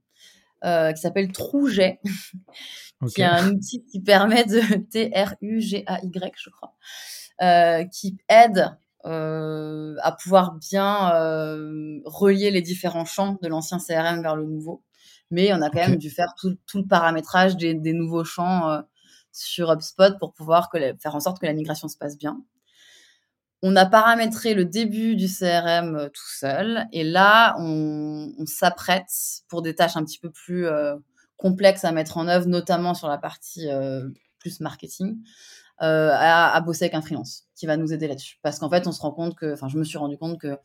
[0.64, 2.00] qui s'appelle Trouget,
[3.08, 4.60] qui est un outil qui permet de
[4.92, 6.74] T-R-U-G-A-Y, je crois,
[7.42, 14.22] euh, qui aide euh, à pouvoir bien euh, relier les différents champs de l'ancien CRM
[14.22, 14.84] vers le nouveau.
[15.32, 18.84] Mais on a quand même dû faire tout, le paramétrage des, nouveaux champs
[19.32, 22.40] sur HubSpot pour pouvoir faire en sorte que la migration se passe bien.
[23.64, 29.10] On a paramétré le début du CRM tout seul et là, on, on s'apprête
[29.48, 30.68] pour des tâches un petit peu plus
[31.44, 34.08] complexe à mettre en œuvre, notamment sur la partie euh,
[34.40, 35.18] plus marketing,
[35.82, 38.38] euh, à, bosser avec un freelance qui va nous aider là-dessus.
[38.42, 40.58] Parce qu'en fait, on se rend compte que, enfin, je me suis rendu compte que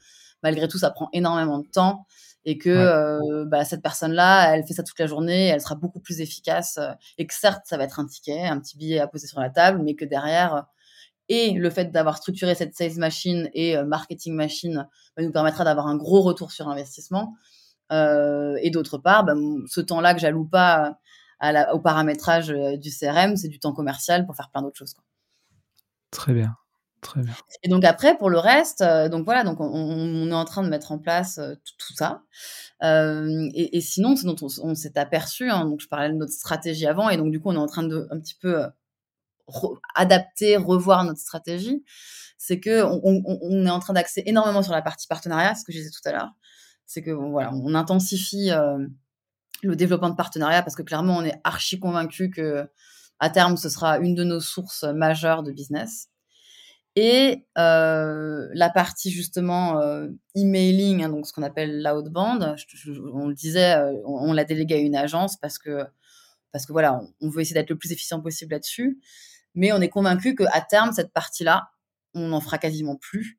[0.42, 2.06] malgré tout, ça prend énormément de temps
[2.44, 5.98] et que euh, bah, cette personne-là, elle fait ça toute la journée, elle sera beaucoup
[6.00, 6.78] plus efficace
[7.18, 9.50] et que certes, ça va être un ticket, un petit billet à poser sur la
[9.50, 10.66] table, mais que derrière,
[11.28, 15.86] et le fait d'avoir structuré cette sales machine et marketing machine bah, nous permettra d'avoir
[15.86, 17.34] un gros retour sur investissement.
[17.92, 19.34] Euh, et d'autre part, bah,
[19.66, 20.98] ce temps-là que j'alloue pas
[21.40, 24.94] à au paramétrage euh, du CRM, c'est du temps commercial pour faire plein d'autres choses.
[24.94, 25.04] Quoi.
[26.10, 26.56] Très bien.
[27.00, 27.32] Très bien.
[27.62, 30.68] Et donc après, pour le reste, euh, donc voilà, donc on, est en train de
[30.68, 31.38] mettre en place
[31.78, 32.22] tout, ça.
[32.82, 37.08] et, sinon, ce dont on, s'est aperçu, hein, donc je parlais de notre stratégie avant,
[37.08, 38.64] et donc du coup, on est en train de un petit peu
[39.94, 41.84] adapter, revoir notre stratégie.
[42.38, 45.78] C'est que on, est en train d'axer énormément sur la partie partenariat, ce que je
[45.78, 46.32] disais tout à l'heure
[46.88, 48.78] c'est que voilà, on intensifie euh,
[49.62, 52.66] le développement de partenariats parce que clairement, on est archi convaincu que
[53.20, 56.08] à terme, ce sera une de nos sources majeures de business.
[56.96, 62.56] Et euh, la partie justement euh, emailing, hein, donc ce qu'on appelle l'outbound,
[63.12, 65.84] on le disait, on, l'a délégué à une agence parce que
[66.50, 68.98] parce que voilà, on, veut essayer d'être le plus efficient possible là-dessus.
[69.54, 71.70] Mais on est convaincu qu'à terme, cette partie-là,
[72.14, 73.38] on n'en fera quasiment plus.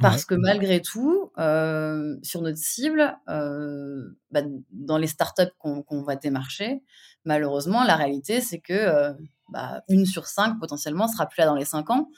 [0.00, 6.16] Parce que malgré tout, euh, sur notre cible, euh, bah, dans les startups qu'on va
[6.16, 6.82] démarcher,
[7.24, 9.14] malheureusement, la réalité, c'est que euh,
[9.48, 12.10] bah, une sur cinq potentiellement sera plus là dans les cinq ans,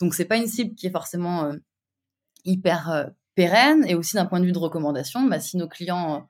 [0.00, 1.52] Donc c'est pas une cible qui est forcément
[2.46, 3.84] hyper pérenne.
[3.86, 6.26] Et aussi d'un point de vue de recommandation, bah, si nos clients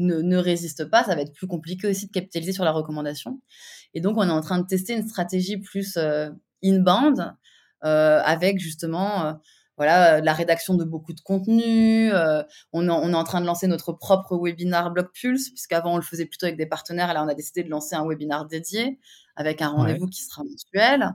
[0.00, 3.40] ne, ne, résistent pas, ça va être plus compliqué aussi de capitaliser sur la recommandation.
[3.94, 5.98] Et donc on est en train de tester une stratégie plus
[6.62, 7.34] inbound
[7.82, 9.38] avec justement
[9.80, 12.12] voilà, la rédaction de beaucoup de contenu.
[12.12, 12.42] Euh,
[12.74, 15.96] on, est, on, est, en train de lancer notre propre webinar Blog Pulse, puisqu'avant on
[15.96, 17.10] le faisait plutôt avec des partenaires.
[17.10, 18.98] Et là, on a décidé de lancer un webinar dédié
[19.36, 21.14] avec un rendez-vous qui sera mensuel.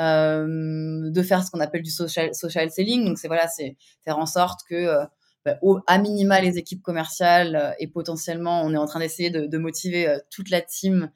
[0.00, 3.04] Euh, de faire ce qu'on appelle du social, social selling.
[3.04, 5.04] Donc, c'est voilà, c'est faire en sorte que, euh,
[5.44, 10.18] bah, à minima, les équipes commerciales et potentiellement, on est en train d'essayer de, motiver
[10.30, 11.10] toute la team,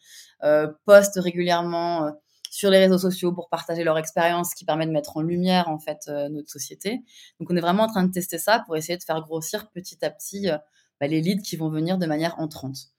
[0.85, 2.13] poste régulièrement
[2.51, 5.79] sur les réseaux sociaux pour partager leur expérience, qui permet de mettre en lumière en
[5.79, 7.01] fait euh, notre société.
[7.41, 10.05] Donc on est vraiment en train de tester ça pour essayer de faire grossir petit
[10.05, 10.59] à petit euh,
[11.01, 12.93] bah, les leads qui vont venir de manière entrante.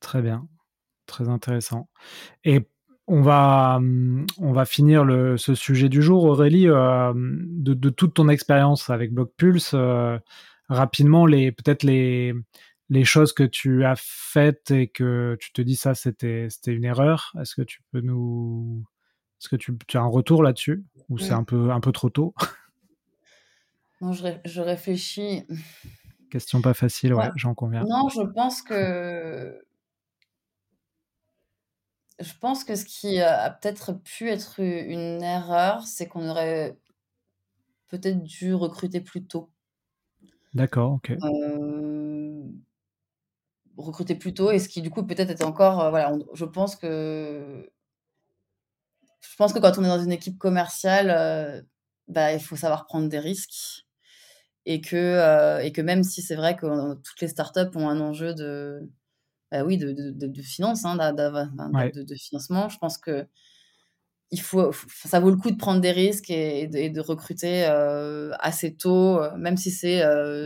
[0.00, 0.48] Très bien,
[1.06, 1.88] très intéressant.
[2.44, 2.68] Et
[3.08, 7.88] on va, hum, on va finir le, ce sujet du jour, Aurélie, euh, de, de,
[7.90, 9.74] toute ton expérience avec Blockpulse.
[10.68, 12.34] rapidement, les peut-être les
[12.90, 16.84] les choses que tu as faites et que tu te dis ça c'était c'était une
[16.84, 17.32] erreur.
[17.40, 18.84] Est-ce que tu peux nous
[19.40, 22.10] est-ce que tu, tu as un retour là-dessus ou c'est un peu un peu trop
[22.10, 22.34] tôt?
[24.00, 25.42] Non je, je, réfléchis.
[26.30, 27.82] Question pas facile ouais, j'en conviens.
[27.82, 29.60] Non je pense que
[32.20, 36.76] je pense que ce qui a peut-être pu être une erreur c'est qu'on aurait
[37.88, 39.50] peut-être dû recruter plus tôt
[40.54, 41.12] D'accord, ok.
[41.22, 42.42] Euh,
[43.76, 46.74] recruter plus tôt et ce qui du coup peut-être était encore euh, voilà je pense
[46.74, 47.70] que
[49.20, 51.62] je pense que quand on est dans une équipe commerciale euh,
[52.08, 53.86] bah, il faut savoir prendre des risques
[54.66, 58.00] et que euh, et que même si c'est vrai que toutes les startups ont un
[58.00, 58.90] enjeu de
[59.50, 63.26] bah, oui de, de, de, finance hein, de, de, financement je pense que
[64.30, 64.72] il faut,
[65.06, 69.70] ça vaut le coup de prendre des risques et, de, recruter assez tôt, même si
[69.70, 70.02] c'est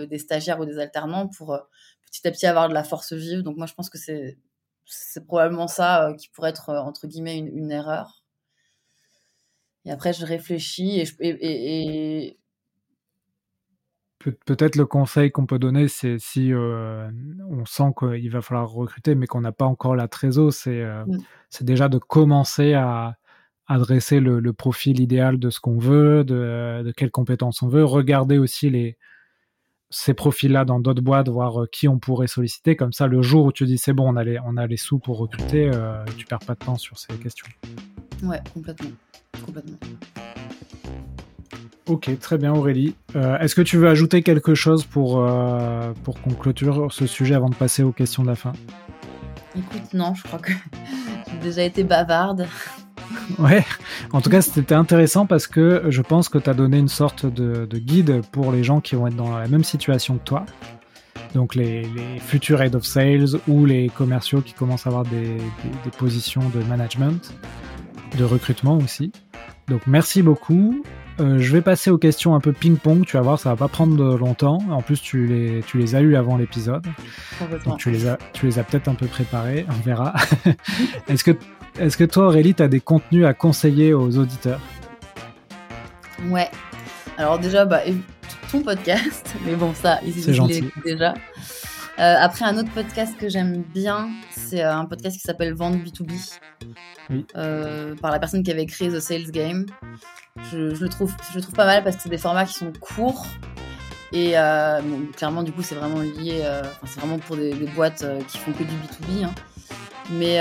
[0.07, 1.59] des stagiaires ou des alternants, pour
[2.07, 3.43] petit à petit avoir de la force vive.
[3.43, 4.39] Donc moi, je pense que c'est
[4.85, 8.25] c'est probablement ça euh, qui pourrait être euh, entre guillemets une, une, erreur.
[9.85, 12.39] Et après, je réfléchis et, et, et,
[14.31, 17.09] peut-être le conseil qu'on peut donner, c'est si euh,
[17.49, 21.19] on sent qu'il va falloir recruter, mais qu'on n'a pas encore la trésor, c'est mm.
[21.51, 23.17] c'est déjà de commencer à
[23.67, 27.85] adresser le, le profil idéal de ce qu'on veut, de, de, quelles compétences on veut,
[27.85, 28.99] regarder aussi les,
[29.93, 32.77] ces profils-là dans d'autres boîtes, voir euh, qui on pourrait solliciter.
[32.77, 34.77] Comme ça, le jour où tu dis c'est bon, on a les, on a les
[34.77, 37.47] sous pour recruter, euh, tu perds pas de temps sur ces questions.
[38.23, 38.91] Ouais, complètement.
[39.45, 39.77] complètement.
[41.93, 42.95] Ok, très bien Aurélie.
[43.17, 47.35] Euh, est-ce que tu veux ajouter quelque chose pour, euh, pour qu'on clôture ce sujet
[47.35, 48.55] avant de passer aux questions de la fin?
[49.55, 50.53] Écoute, non, je crois que
[51.31, 52.47] j'ai déjà été bavarde.
[53.39, 53.63] Ouais,
[54.13, 57.27] en tout cas, c'était intéressant parce que je pense que tu as donné une sorte
[57.27, 60.47] de, guide pour les gens qui vont être dans la même situation que toi.
[61.35, 61.83] Donc les,
[62.21, 65.37] futurs head of sales ou les commerciaux qui commencent à avoir des,
[65.99, 67.35] positions de management,
[68.17, 69.13] de recrutement aussi.
[69.69, 70.83] Donc merci beaucoup.
[71.21, 73.05] Euh, je vais passer aux questions un peu ping-pong.
[73.05, 74.59] Tu vas voir, ça va pas prendre longtemps.
[74.71, 76.87] En plus, tu les, tu les as eues avant l'épisode.
[77.65, 79.67] Donc tu les as, tu les as peut-être un peu préparées.
[79.69, 80.15] On verra.
[81.09, 81.33] Est-ce que
[81.81, 84.61] est-ce que toi, Aurélie, tu as des contenus à conseiller aux auditeurs?
[86.29, 86.51] Ouais.
[87.17, 87.81] Alors déjà, bah,
[88.51, 90.65] ton podcast, mais bon, ça, ils gentil.
[90.85, 91.15] déjà.
[91.99, 94.09] Euh, après, un autre podcast que j'aime bien,
[94.53, 96.13] c'est euh, un podcast qui s'appelle Vente B2B,
[97.09, 97.25] oui.
[97.37, 99.65] euh, par la personne qui avait créé The Sales Game.
[100.51, 102.53] Je, je, le, trouve, je le trouve pas mal parce que c'est des formats qui
[102.53, 103.27] sont courts.
[104.13, 107.67] Et euh, bon, clairement, du coup, c'est vraiment lié, euh, c'est vraiment pour des, des
[107.69, 109.25] boîtes qui font que du B2B.
[109.25, 109.35] Hein.
[110.11, 110.39] Mais,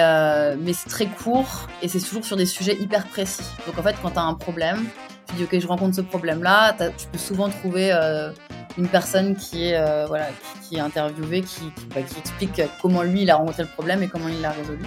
[0.58, 3.46] mais c'est très court et c'est toujours sur des sujets hyper précis.
[3.66, 4.90] Donc en fait, quand tu as un problème,
[5.38, 8.32] tu ok, je rencontre ce problème-là, tu peux souvent trouver euh,
[8.78, 10.28] une personne qui est, euh, voilà,
[10.64, 11.44] qui, est interviewée,
[11.94, 14.86] bah, qui, explique comment lui, il a rencontré le problème et comment il l'a résolu.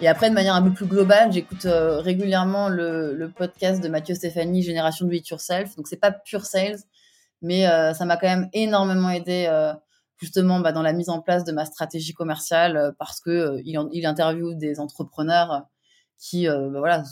[0.00, 4.14] Et après, de manière un peu plus globale, j'écoute euh, régulièrement le, podcast de Mathieu
[4.14, 5.74] Stéphanie, Génération de It Yourself.
[5.76, 6.78] Donc c'est pas pure sales,
[7.42, 7.64] mais
[7.94, 9.50] ça m'a quand même énormément aidé
[10.18, 14.06] justement bah, dans la mise en place de ma stratégie commerciale parce que il, il,
[14.06, 15.66] interviewe des entrepreneurs
[16.18, 17.04] qui euh, bah, voilà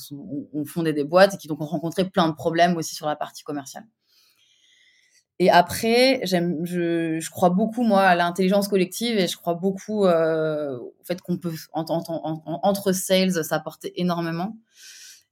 [0.53, 3.17] ont, fondé des boîtes et qui donc ont rencontré plein de problèmes aussi sur la
[3.17, 3.85] partie commerciale.
[5.41, 10.07] Et après, j'aime, je, je, crois beaucoup moi à l'intelligence collective et je crois beaucoup
[10.07, 14.57] euh, au fait qu'on peut en, en, en, entre sales s'apporter énormément.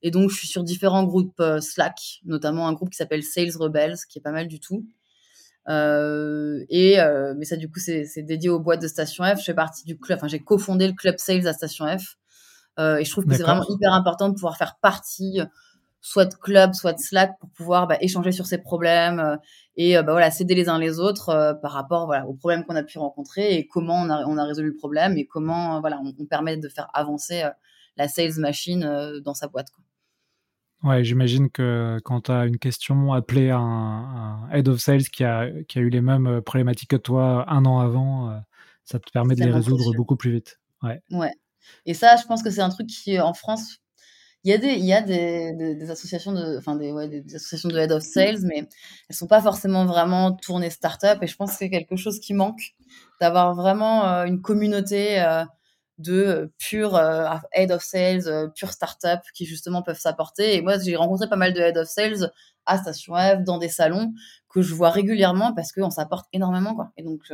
[0.02, 3.98] Et donc je suis sur différents groupes Slack, notamment un groupe qui s'appelle Sales Rebels,
[4.08, 4.84] qui est pas mal du tout.
[5.68, 9.38] Euh, et euh, mais ça du coup c'est dédié aux boîtes de Station F.
[9.38, 12.18] Je fais partie du club, enfin j'ai cofondé le club sales à Station F.
[12.78, 15.40] Euh, et je trouve que c'est vraiment hyper important de pouvoir faire partie
[16.00, 19.38] soit de club, soit de Slack pour pouvoir bah, échanger sur ces problèmes
[19.76, 22.82] et bah, voilà, s'aider les uns les autres par rapport voilà, aux problèmes qu'on a
[22.82, 26.24] pu rencontrer et comment on a, on a résolu le problème et comment voilà, on,
[26.24, 27.44] permet de faire avancer
[27.96, 29.68] la sales machine dans sa boîte.
[29.70, 30.90] Quoi.
[30.90, 35.22] Ouais, j'imagine que quand tu as une question, appeler un, un, head of sales qui
[35.22, 38.42] a, qui a eu les mêmes problématiques que toi un an avant,
[38.84, 40.58] ça te permet de les résoudre beaucoup plus vite.
[40.82, 41.00] Ouais.
[41.12, 41.32] ouais.
[41.86, 43.82] Et ça, je pense que c'est un truc qui, en France,
[44.44, 48.68] il y a des, associations de, enfin des, associations de head of sales, mais
[49.08, 51.22] elles sont pas forcément vraiment tournées startup.
[51.22, 52.74] Et je pense que c'est quelque chose qui manque,
[53.20, 55.44] d'avoir vraiment euh, une communauté euh,
[55.98, 57.00] de euh, pure
[57.52, 60.56] head of sales, pure startup qui justement peuvent s'apporter.
[60.56, 62.32] Et moi, j'ai rencontré pas mal de head of sales
[62.66, 64.12] à Station F, dans des salons
[64.48, 66.90] que je vois régulièrement parce qu'on s'apporte énormément, quoi.
[66.96, 67.32] Et donc,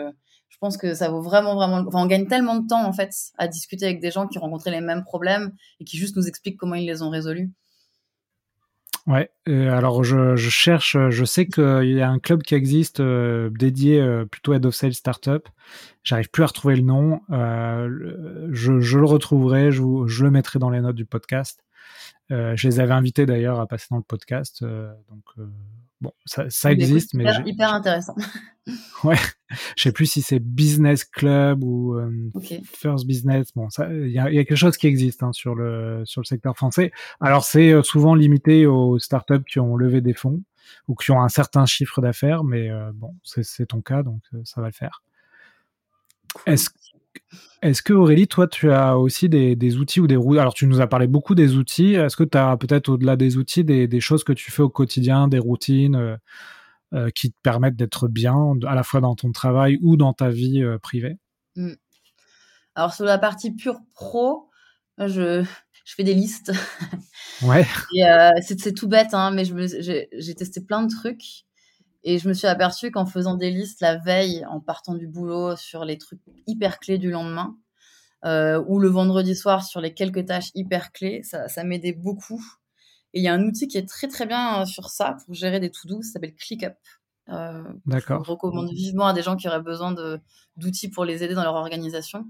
[0.49, 1.85] je pense que ça vaut vraiment, vraiment.
[1.87, 4.43] Enfin, on gagne tellement de temps, en fait, à discuter avec des gens qui ont
[4.43, 7.51] rencontré les mêmes problèmes et qui juste nous expliquent comment ils les ont résolus.
[9.09, 13.99] Ouais, alors je, cherche, je sais qu'il y a un club qui existe euh, dédié
[13.99, 15.49] euh, plutôt Head of Sales Startup.
[16.05, 17.23] J'arrive plus à retrouver le nom.
[17.31, 21.65] Euh, je, le retrouverai, je, je, le mettrai dans les notes du podcast.
[22.29, 24.63] je les avais invités d'ailleurs à passer dans le podcast.
[24.63, 25.25] donc
[26.01, 28.15] Bon, ça, ça existe, mais hyper, intéressant.
[29.05, 29.17] ouais,
[29.77, 32.31] je sais plus si c'est Business Club ou euh,
[32.65, 33.53] First Business.
[33.55, 36.27] Bon, il y a, y a, quelque chose qui existe hein, sur le sur le
[36.27, 36.93] secteur français.
[37.21, 40.41] Alors c'est euh, souvent limité aux startups qui ont levé des fonds
[40.87, 44.61] ou qui ont un certain chiffre d'affaires, mais euh, bon, c'est ton cas, donc ça
[44.61, 45.03] va le faire.
[46.47, 46.71] Est-ce
[47.61, 50.39] est-ce que Aurélie, toi, tu as aussi des, outils ou des routes?
[50.39, 51.95] Alors, tu nous as parlé beaucoup des outils.
[51.95, 55.29] Est-ce que tu as peut-être au-delà des outils des, choses que tu fais au quotidien,
[55.29, 56.16] des routines euh,
[56.95, 60.31] euh, qui te permettent d'être bien, à la fois dans ton travail ou dans ta
[60.31, 61.18] vie euh, privée?
[61.57, 61.72] Mmh.
[62.76, 64.49] Alors, sur la partie pure pro,
[64.99, 65.45] je,
[65.85, 66.53] fais des listes.
[67.43, 67.66] Ouais.
[68.41, 71.45] c'est tout bête, hein, mais j'ai testé plein de trucs.
[72.05, 75.57] Et je me suis aperçue qu'en faisant des listes la veille, en partant du boulot
[75.57, 77.57] sur les trucs hyper clés du lendemain,
[78.25, 82.43] euh, ou le vendredi soir sur les quelques tâches hyper clés, ça, ça m'aidait beaucoup.
[83.15, 85.35] Et il y a un outil qui est très très bien euh, sur ça pour
[85.35, 86.75] gérer des to-do, ça s'appelle ClickUp.
[87.31, 88.25] Euh, D'accord.
[88.25, 89.95] Je recommande vivement à des gens qui auraient besoin
[90.57, 92.27] d'outils pour les aider dans leur organisation.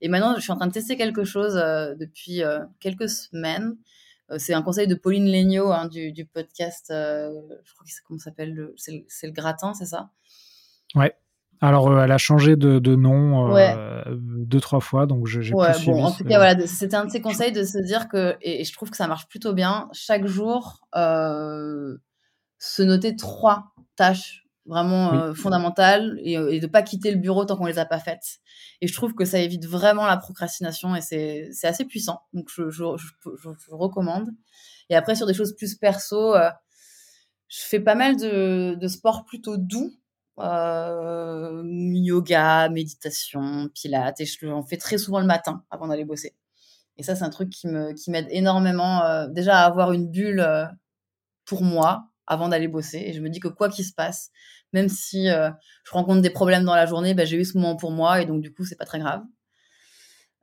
[0.00, 2.42] Et maintenant, je suis en train de tester quelque chose euh, depuis
[2.80, 3.76] quelques semaines
[4.38, 7.30] c'est un conseil de Pauline Legnaud hein, du, podcast, euh,
[7.64, 10.10] je crois que c'est comment s'appelle, c'est le, gratin, c'est ça?
[10.94, 11.14] Ouais.
[11.62, 13.54] Alors, euh, elle a changé de, nom
[14.16, 17.20] deux, trois fois, donc j'ai ouais, bon, En tout cas, voilà, c'était un de ses
[17.20, 20.86] conseils de se dire que, et, je trouve que ça marche plutôt bien, chaque jour,
[20.94, 27.66] se noter trois tâches vraiment fondamentales et, et de pas quitter le bureau tant qu'on
[27.66, 28.40] les a pas faites.
[28.80, 32.22] Et je trouve que ça évite vraiment la procrastination et c'est assez puissant.
[32.32, 34.30] Donc, je, je, je, recommande.
[34.88, 36.50] Et après, sur des choses plus perso, euh,
[37.48, 39.92] je fais pas mal de, de sports plutôt doux.
[40.38, 44.20] Euh, yoga, méditation, pilates.
[44.20, 46.34] Et je en fais très souvent le matin avant d'aller bosser.
[46.96, 50.46] Et ça, c'est un truc qui m'aide qui énormément euh, déjà à avoir une bulle
[51.44, 53.02] pour moi avant d'aller bosser.
[53.04, 54.30] Et je me dis que quoi qu'il se passe,
[54.72, 55.50] même si euh,
[55.84, 58.24] je rencontre des problèmes dans la journée, bah, j'ai eu ce moment pour moi et
[58.24, 59.22] donc du coup, c'est pas très grave.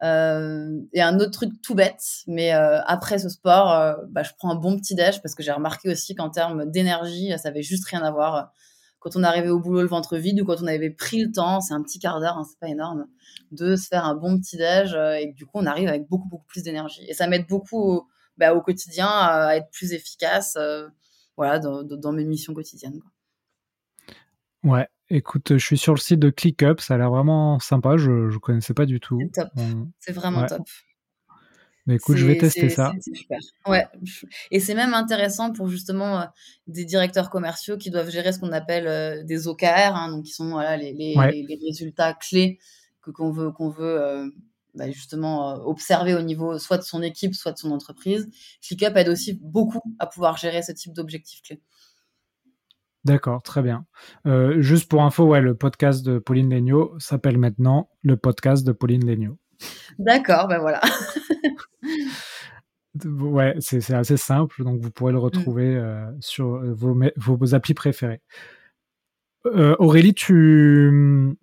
[0.04, 4.52] Euh, et un autre truc tout bête, mais euh, après ce sport, bah, je prends
[4.52, 7.86] un bon petit déj parce que j'ai remarqué aussi qu'en termes d'énergie, ça avait juste
[7.86, 8.52] rien à voir.
[9.00, 11.62] Quand on arrivait au boulot le ventre vide ou quand on avait pris le temps,
[11.62, 13.06] c'est un petit quart d'heure, hein, c'est pas énorme,
[13.52, 16.48] de se faire un bon petit déj et du coup on arrive avec beaucoup beaucoup
[16.48, 17.06] plus d'énergie.
[17.08, 18.08] Et ça m'aide beaucoup au,
[18.42, 20.58] au quotidien à être plus efficace,
[21.38, 23.00] voilà, dans, dans, mes missions quotidiennes.
[23.00, 23.12] Quoi.
[24.64, 28.12] Ouais, écoute, je suis sur le site de ClickUp, ça a l'air vraiment sympa, je
[28.12, 29.20] ne connaissais pas du tout.
[29.22, 29.50] C'est top,
[30.00, 30.68] c'est vraiment top.
[31.88, 32.92] Mais écoute, je vais tester ça.
[33.00, 33.40] C'est super.
[33.66, 33.86] Ouais.
[34.52, 36.26] Et c'est même intéressant pour justement euh,
[36.68, 40.34] des directeurs commerciaux qui doivent gérer ce qu'on appelle euh, des OKR, hein, donc qui
[40.34, 42.60] sont voilà, les, les, les, résultats clés
[43.02, 44.30] que qu'on veut qu'on veut euh,
[44.78, 48.30] bah, justement observer au niveau soit de son équipe, soit de son entreprise.
[48.62, 51.62] ClickUp aide aussi beaucoup à pouvoir gérer ce type d'objectifs clés.
[53.08, 53.86] D'accord, très bien.
[54.26, 58.74] Euh, juste pour info, ouais, le podcast de Pauline Legnaud s'appelle maintenant le podcast de
[58.74, 59.38] Pauline Legnaud.
[59.98, 60.82] D'accord, ben voilà.
[63.06, 65.78] ouais, c'est assez simple, donc vous pourrez le retrouver mm.
[65.78, 68.22] euh, sur euh, vos, vos, applis préférés.
[69.46, 71.38] Aurélie, tu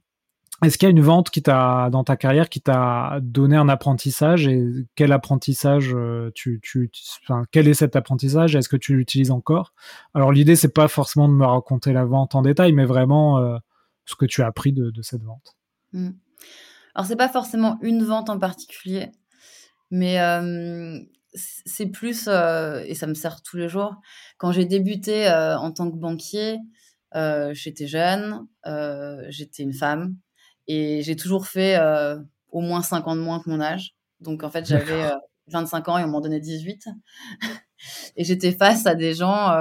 [0.64, 3.68] est-ce qu'il y a une vente qui t'a dans ta carrière qui t'a donné un
[3.68, 6.60] apprentissage et quel apprentissage euh, tu,
[7.52, 8.56] quel est cet apprentissage?
[8.56, 9.74] Est-ce que tu l'utilises encore?
[10.14, 13.58] Alors l'idée c'est pas forcément de me raconter la vente en détail, mais vraiment euh,
[14.04, 15.56] ce que tu as appris de, cette vente.
[15.92, 16.10] Mmh.
[16.94, 19.10] Alors c'est pas forcément une vente en particulier,
[19.90, 20.98] mais euh,
[21.34, 23.96] c'est plus, et ça me sert tous les jours,
[24.38, 26.58] quand j'ai débuté en tant que banquier,
[27.52, 28.46] j'étais jeune,
[29.30, 30.14] j'étais une femme,
[30.68, 31.78] et j'ai toujours fait
[32.50, 33.94] au moins 5 ans de moins que mon âge.
[34.20, 35.10] Donc en fait, j'avais
[35.48, 36.88] 25 ans et on m'en donnait 18.
[38.16, 39.52] et j'étais face à des gens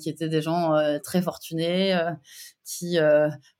[0.00, 1.98] qui étaient des gens très fortunés,
[2.64, 2.98] qui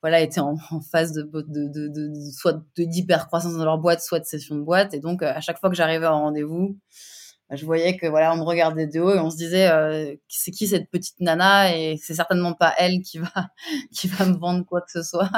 [0.01, 0.57] voilà étaient en,
[0.91, 4.93] phase de, de, de, de soit d'hypercroissance dans leur boîte, soit de session de boîte.
[4.93, 6.77] Et donc à chaque fois que j'arrivais en rendez-vous,
[7.49, 10.15] bah, je voyais que voilà, on me regardait de haut et on se disait euh,
[10.27, 11.75] c'est qui cette petite nana?
[11.77, 13.29] Et c'est certainement pas elle qui va
[13.93, 15.29] qui va me vendre quoi que ce soit.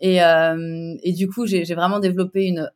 [0.00, 2.70] Et, euh, et du coup, j'ai vraiment développé une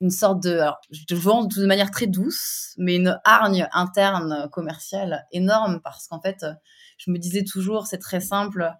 [0.00, 5.24] une sorte de alors je vends de manière très douce, mais une hargne interne commerciale
[5.32, 6.44] énorme parce qu'en fait,
[6.98, 8.74] je me disais toujours c'est très simple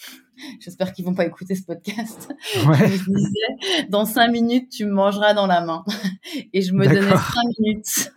[0.60, 2.32] J'espère qu'ils vont pas écouter ce podcast.
[3.88, 5.84] dans cinq minutes, tu me mangeras dans la main.
[6.52, 8.12] Et je me donnais cinq minutes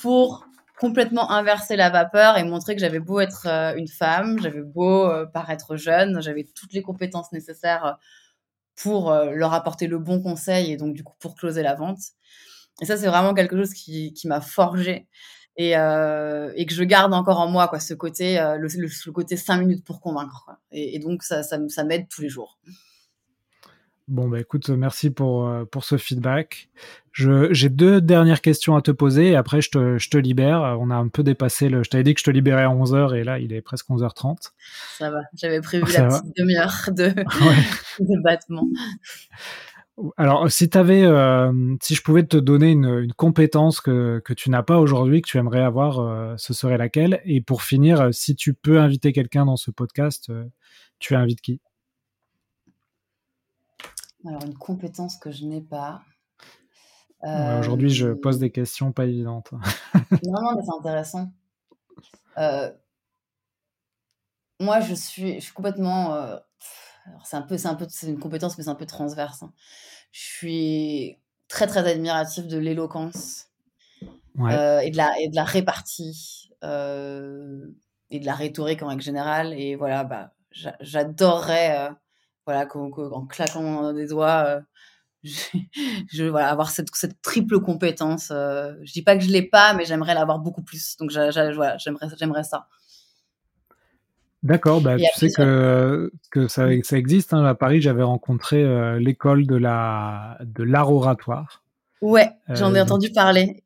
[0.00, 0.46] pour
[0.78, 5.06] complètement inverser la vapeur et montrer que j'avais beau être euh, une femme, j'avais beau
[5.06, 7.98] euh, paraître jeune, j'avais toutes les compétences nécessaires
[8.76, 11.98] pour euh, leur apporter le bon conseil et donc du coup pour closer la vente.
[12.82, 15.08] Et ça, c'est vraiment quelque chose qui, qui m'a forgé
[15.56, 20.02] et, que je garde encore en moi quoi ce côté le, côté 5 minutes pour
[20.02, 20.50] convaincre.
[20.70, 22.58] Et, donc ça, ça m'aide tous les jours
[24.08, 26.68] bon bah écoute merci pour euh, pour ce feedback.
[27.12, 30.76] J'ai deux dernières questions à te poser et après je te, je te libère.
[30.80, 33.14] On a un peu dépassé le je t'avais dit que je te libérais à 11h
[33.14, 34.50] et là il est presque 11h30
[34.98, 37.16] ça va j'avais prévu la petite demi-heure de, ouais.
[38.00, 38.68] de battement.
[40.18, 44.62] Alors, si avais, euh, si je pouvais te donner une, compétence que, que tu n'as
[44.62, 47.20] pas aujourd'hui, que tu aimerais avoir, euh, ce serait laquelle?
[47.24, 50.30] Et pour finir, euh, si tu peux inviter quelqu'un dans ce podcast,
[50.98, 51.60] tu invites qui?
[54.26, 56.02] Alors, une compétence que je n'ai pas.
[57.22, 59.52] aujourd'hui, je pose des questions pas évidentes.
[60.24, 61.30] non, non, mais c'est intéressant.
[64.60, 66.38] moi, je suis, je suis complètement
[67.24, 69.42] c'est un peu, c'est un peu, c'est une compétence, mais c'est un peu transverse.
[69.42, 69.52] Hein.
[70.12, 71.18] Je suis
[71.48, 73.46] très très admirative de l'éloquence
[74.40, 77.66] euh, et de la et de la répartie euh,
[78.10, 79.52] et de la rhétorique en règle générale.
[79.54, 80.32] Et voilà, bah,
[80.80, 81.90] j'adorerais,
[82.48, 84.60] euh, voilà, qu'en, claquant des doigts.
[85.24, 85.58] Je,
[86.12, 88.28] je, voilà, avoir cette, cette triple compétence.
[88.30, 90.96] je dis pas que je l'ai pas, mais j'aimerais l'avoir beaucoup plus.
[90.98, 92.68] Donc, voilà, j'aimerais, j'aimerais ça.
[94.46, 97.34] D'accord, bah, tu sais que, que ça, ça existe.
[97.34, 97.44] Hein.
[97.44, 101.64] À Paris, j'avais rencontré euh, l'école de la de l'art oratoire.
[102.02, 103.64] Ouais, j'en ai euh, entendu parler.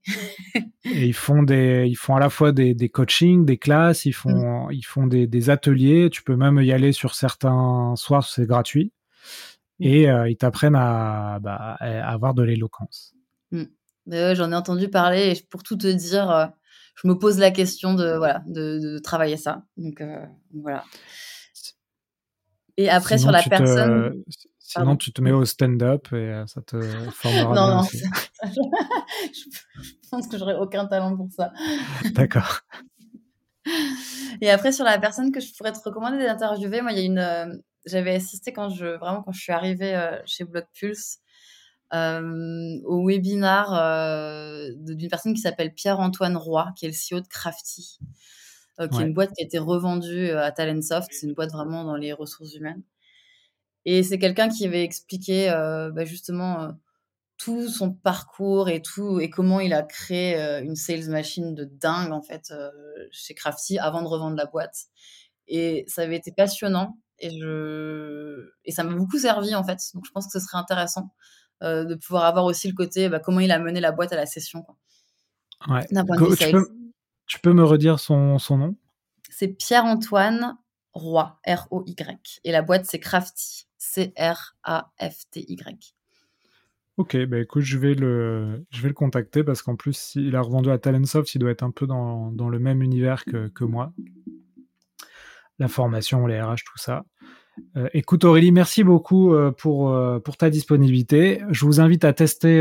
[0.85, 4.13] et ils font des, ils font à la fois des, des coachings, des classes, ils
[4.13, 4.73] font, mmh.
[4.73, 6.11] ils font des, des, ateliers.
[6.11, 8.93] Tu peux même y aller sur certains soirs, c'est gratuit.
[9.81, 9.85] Mmh.
[9.85, 13.15] Et euh, ils t'apprennent à, bah, à, avoir de l'éloquence.
[13.51, 13.65] Mmh.
[14.07, 15.33] J'en ai entendu parler.
[15.33, 16.53] Et pour tout te dire,
[17.03, 19.65] je me pose la question de voilà de, travailler ça.
[19.77, 20.25] Donc euh,
[20.55, 20.85] voilà.
[22.77, 24.23] Et après sur la personne.
[24.73, 27.55] Sinon, tu te mets au stand-up et euh, ça te formera.
[27.55, 27.83] non, non,
[29.33, 31.53] je pense que j'aurais aucun talent pour ça.
[32.15, 32.61] D'accord.
[34.41, 37.05] Et après, sur la personne que je pourrais te recommander d'interviewer, moi, il y a
[37.05, 37.19] une.
[37.19, 37.47] Euh,
[37.87, 41.21] j'avais assisté quand je vraiment quand je suis arrivée chez Block Pulse
[41.93, 47.27] euh, au webinar euh, d'une personne qui s'appelle Pierre-Antoine Roy, qui est le CEO de
[47.27, 47.99] Crafty,
[48.79, 51.09] euh, qui est une boîte qui a été revendue à Talentsoft.
[51.11, 52.83] C'est une boîte vraiment dans les ressources humaines.
[53.85, 55.49] Et c'est quelqu'un qui avait expliqué
[55.95, 56.77] bah, justement
[57.39, 62.13] tout son parcours et tout et comment il a créé une sales machine de dingue
[62.13, 62.53] en fait
[63.11, 64.87] chez Crafty avant de revendre la boîte.
[65.49, 69.79] Et ça avait été passionnant et je et ça m'a beaucoup servi en fait.
[69.95, 71.13] Donc je pense que ce serait intéressant
[71.63, 74.17] euh, de pouvoir avoir aussi le côté bah, comment il a mené la boîte à
[74.17, 74.63] la session.
[74.63, 74.77] Quoi.
[75.69, 75.87] Ouais.
[75.87, 76.69] Tu, peux,
[77.27, 78.77] tu, peux, me redire son, son nom?
[79.29, 80.57] C'est Pierre-Antoine
[80.95, 82.41] Roy, R-O-Y.
[82.45, 85.95] Et la boîte, c'est Crafty, C-R-A-F-T-Y.
[86.97, 90.43] Ok, bah écoute, je vais le, je vais le contacter parce qu'en plus, il a
[90.43, 93.65] revendu à Talentsoft, il doit être un peu dans, dans le même univers que, que
[93.65, 93.93] moi.
[95.59, 97.05] La formation, les RH, tout ça.
[97.77, 101.43] Euh, écoute Aurélie, merci beaucoup euh, pour, euh, pour ta disponibilité.
[101.51, 102.61] Je vous invite à tester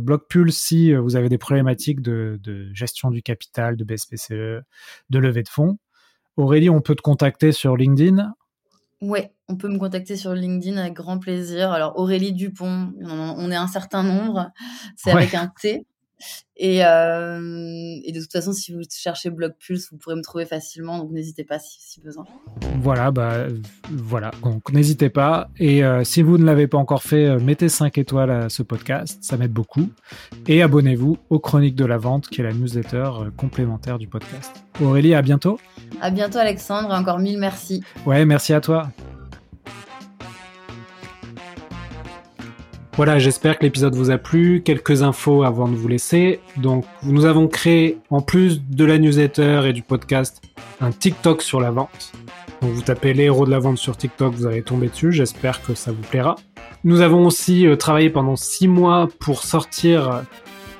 [0.00, 5.42] Blockpulse si vous avez des problématiques de, de, gestion du capital, de BSPCE, de levée
[5.42, 5.78] de fonds.
[6.36, 8.32] Aurélie, on peut te contacter sur LinkedIn?
[9.00, 9.20] Oui,
[9.50, 11.72] on peut me contacter sur LinkedIn avec grand plaisir.
[11.72, 14.50] Alors Aurélie Dupont, on est un certain nombre,
[14.96, 15.84] c'est avec un T.
[16.56, 20.44] Et, euh, et, de toute façon, si vous cherchez Blog Pulse, vous pourrez me trouver
[20.44, 22.26] facilement, donc n'hésitez pas si, si, besoin.
[22.82, 23.46] Voilà, bah
[23.90, 25.48] voilà, donc n'hésitez pas.
[25.58, 28.62] Et euh, si vous ne l'avez pas encore fait, euh, mettez 5 étoiles à ce
[28.62, 29.88] podcast, ça m'aide beaucoup.
[30.46, 34.62] Et abonnez-vous aux Chroniques de la Vente, qui est la newsletter complémentaire du podcast.
[34.82, 35.58] Aurélie, à bientôt.
[36.02, 37.82] À bientôt Alexandre, encore mille merci.
[38.04, 38.90] Ouais, merci à toi.
[43.00, 44.60] Voilà, j'espère que l'épisode vous a plu.
[44.62, 46.38] Quelques infos avant de vous laisser.
[46.58, 50.42] Donc, nous avons créé, en plus de la newsletter et du podcast,
[50.82, 52.12] un TikTok sur la vente.
[52.60, 55.12] Donc, vous tapez les héros de la vente sur TikTok, vous allez tomber dessus.
[55.12, 56.36] J'espère que ça vous plaira.
[56.84, 60.22] Nous avons aussi euh, travaillé pendant six mois pour sortir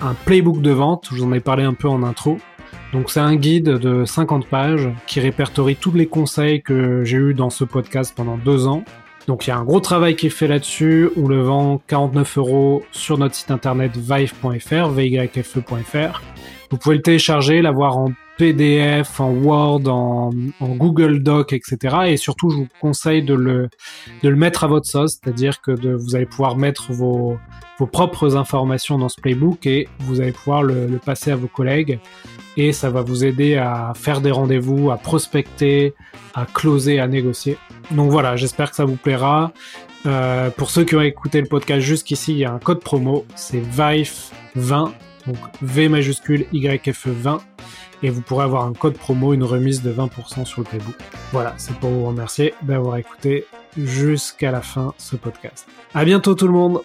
[0.02, 1.08] un playbook de vente.
[1.10, 2.36] Je vous en ai parlé un peu en intro.
[2.92, 7.32] Donc c'est un guide de 50 pages qui répertorie tous les conseils que j'ai eus
[7.32, 8.84] dans ce podcast pendant deux ans
[9.30, 11.08] donc il y a un gros travail qui est fait là-dessus.
[11.16, 16.22] On le vend 49 euros sur notre site internet vive.fr, vyfe.fr.
[16.68, 18.10] Vous pouvez le télécharger, l'avoir en
[18.40, 20.30] PDF, en Word, en,
[20.62, 21.76] Google Doc, etc.
[22.06, 23.68] Et surtout, je vous conseille de le,
[24.22, 27.36] de le mettre à votre sauce, c'est-à-dire que vous allez pouvoir mettre vos,
[27.78, 32.00] vos propres informations dans ce playbook et vous allez pouvoir le, passer à vos collègues
[32.56, 35.92] et ça va vous aider à faire des rendez-vous, à prospecter,
[36.32, 37.58] à closer, à négocier.
[37.90, 39.52] Donc voilà, j'espère que ça vous plaira.
[40.06, 43.26] Euh, pour ceux qui ont écouté le podcast jusqu'ici, il y a un code promo,
[43.34, 44.92] c'est VIFE20,
[45.26, 47.42] donc V majuscule YFE 20,
[48.02, 50.96] et vous pourrez avoir un code promo, une remise de 20% sur le playbook.
[51.32, 53.46] Voilà, c'est pour vous remercier d'avoir écouté
[53.76, 55.66] jusqu'à la fin ce podcast.
[55.94, 56.80] À bientôt tout le monde!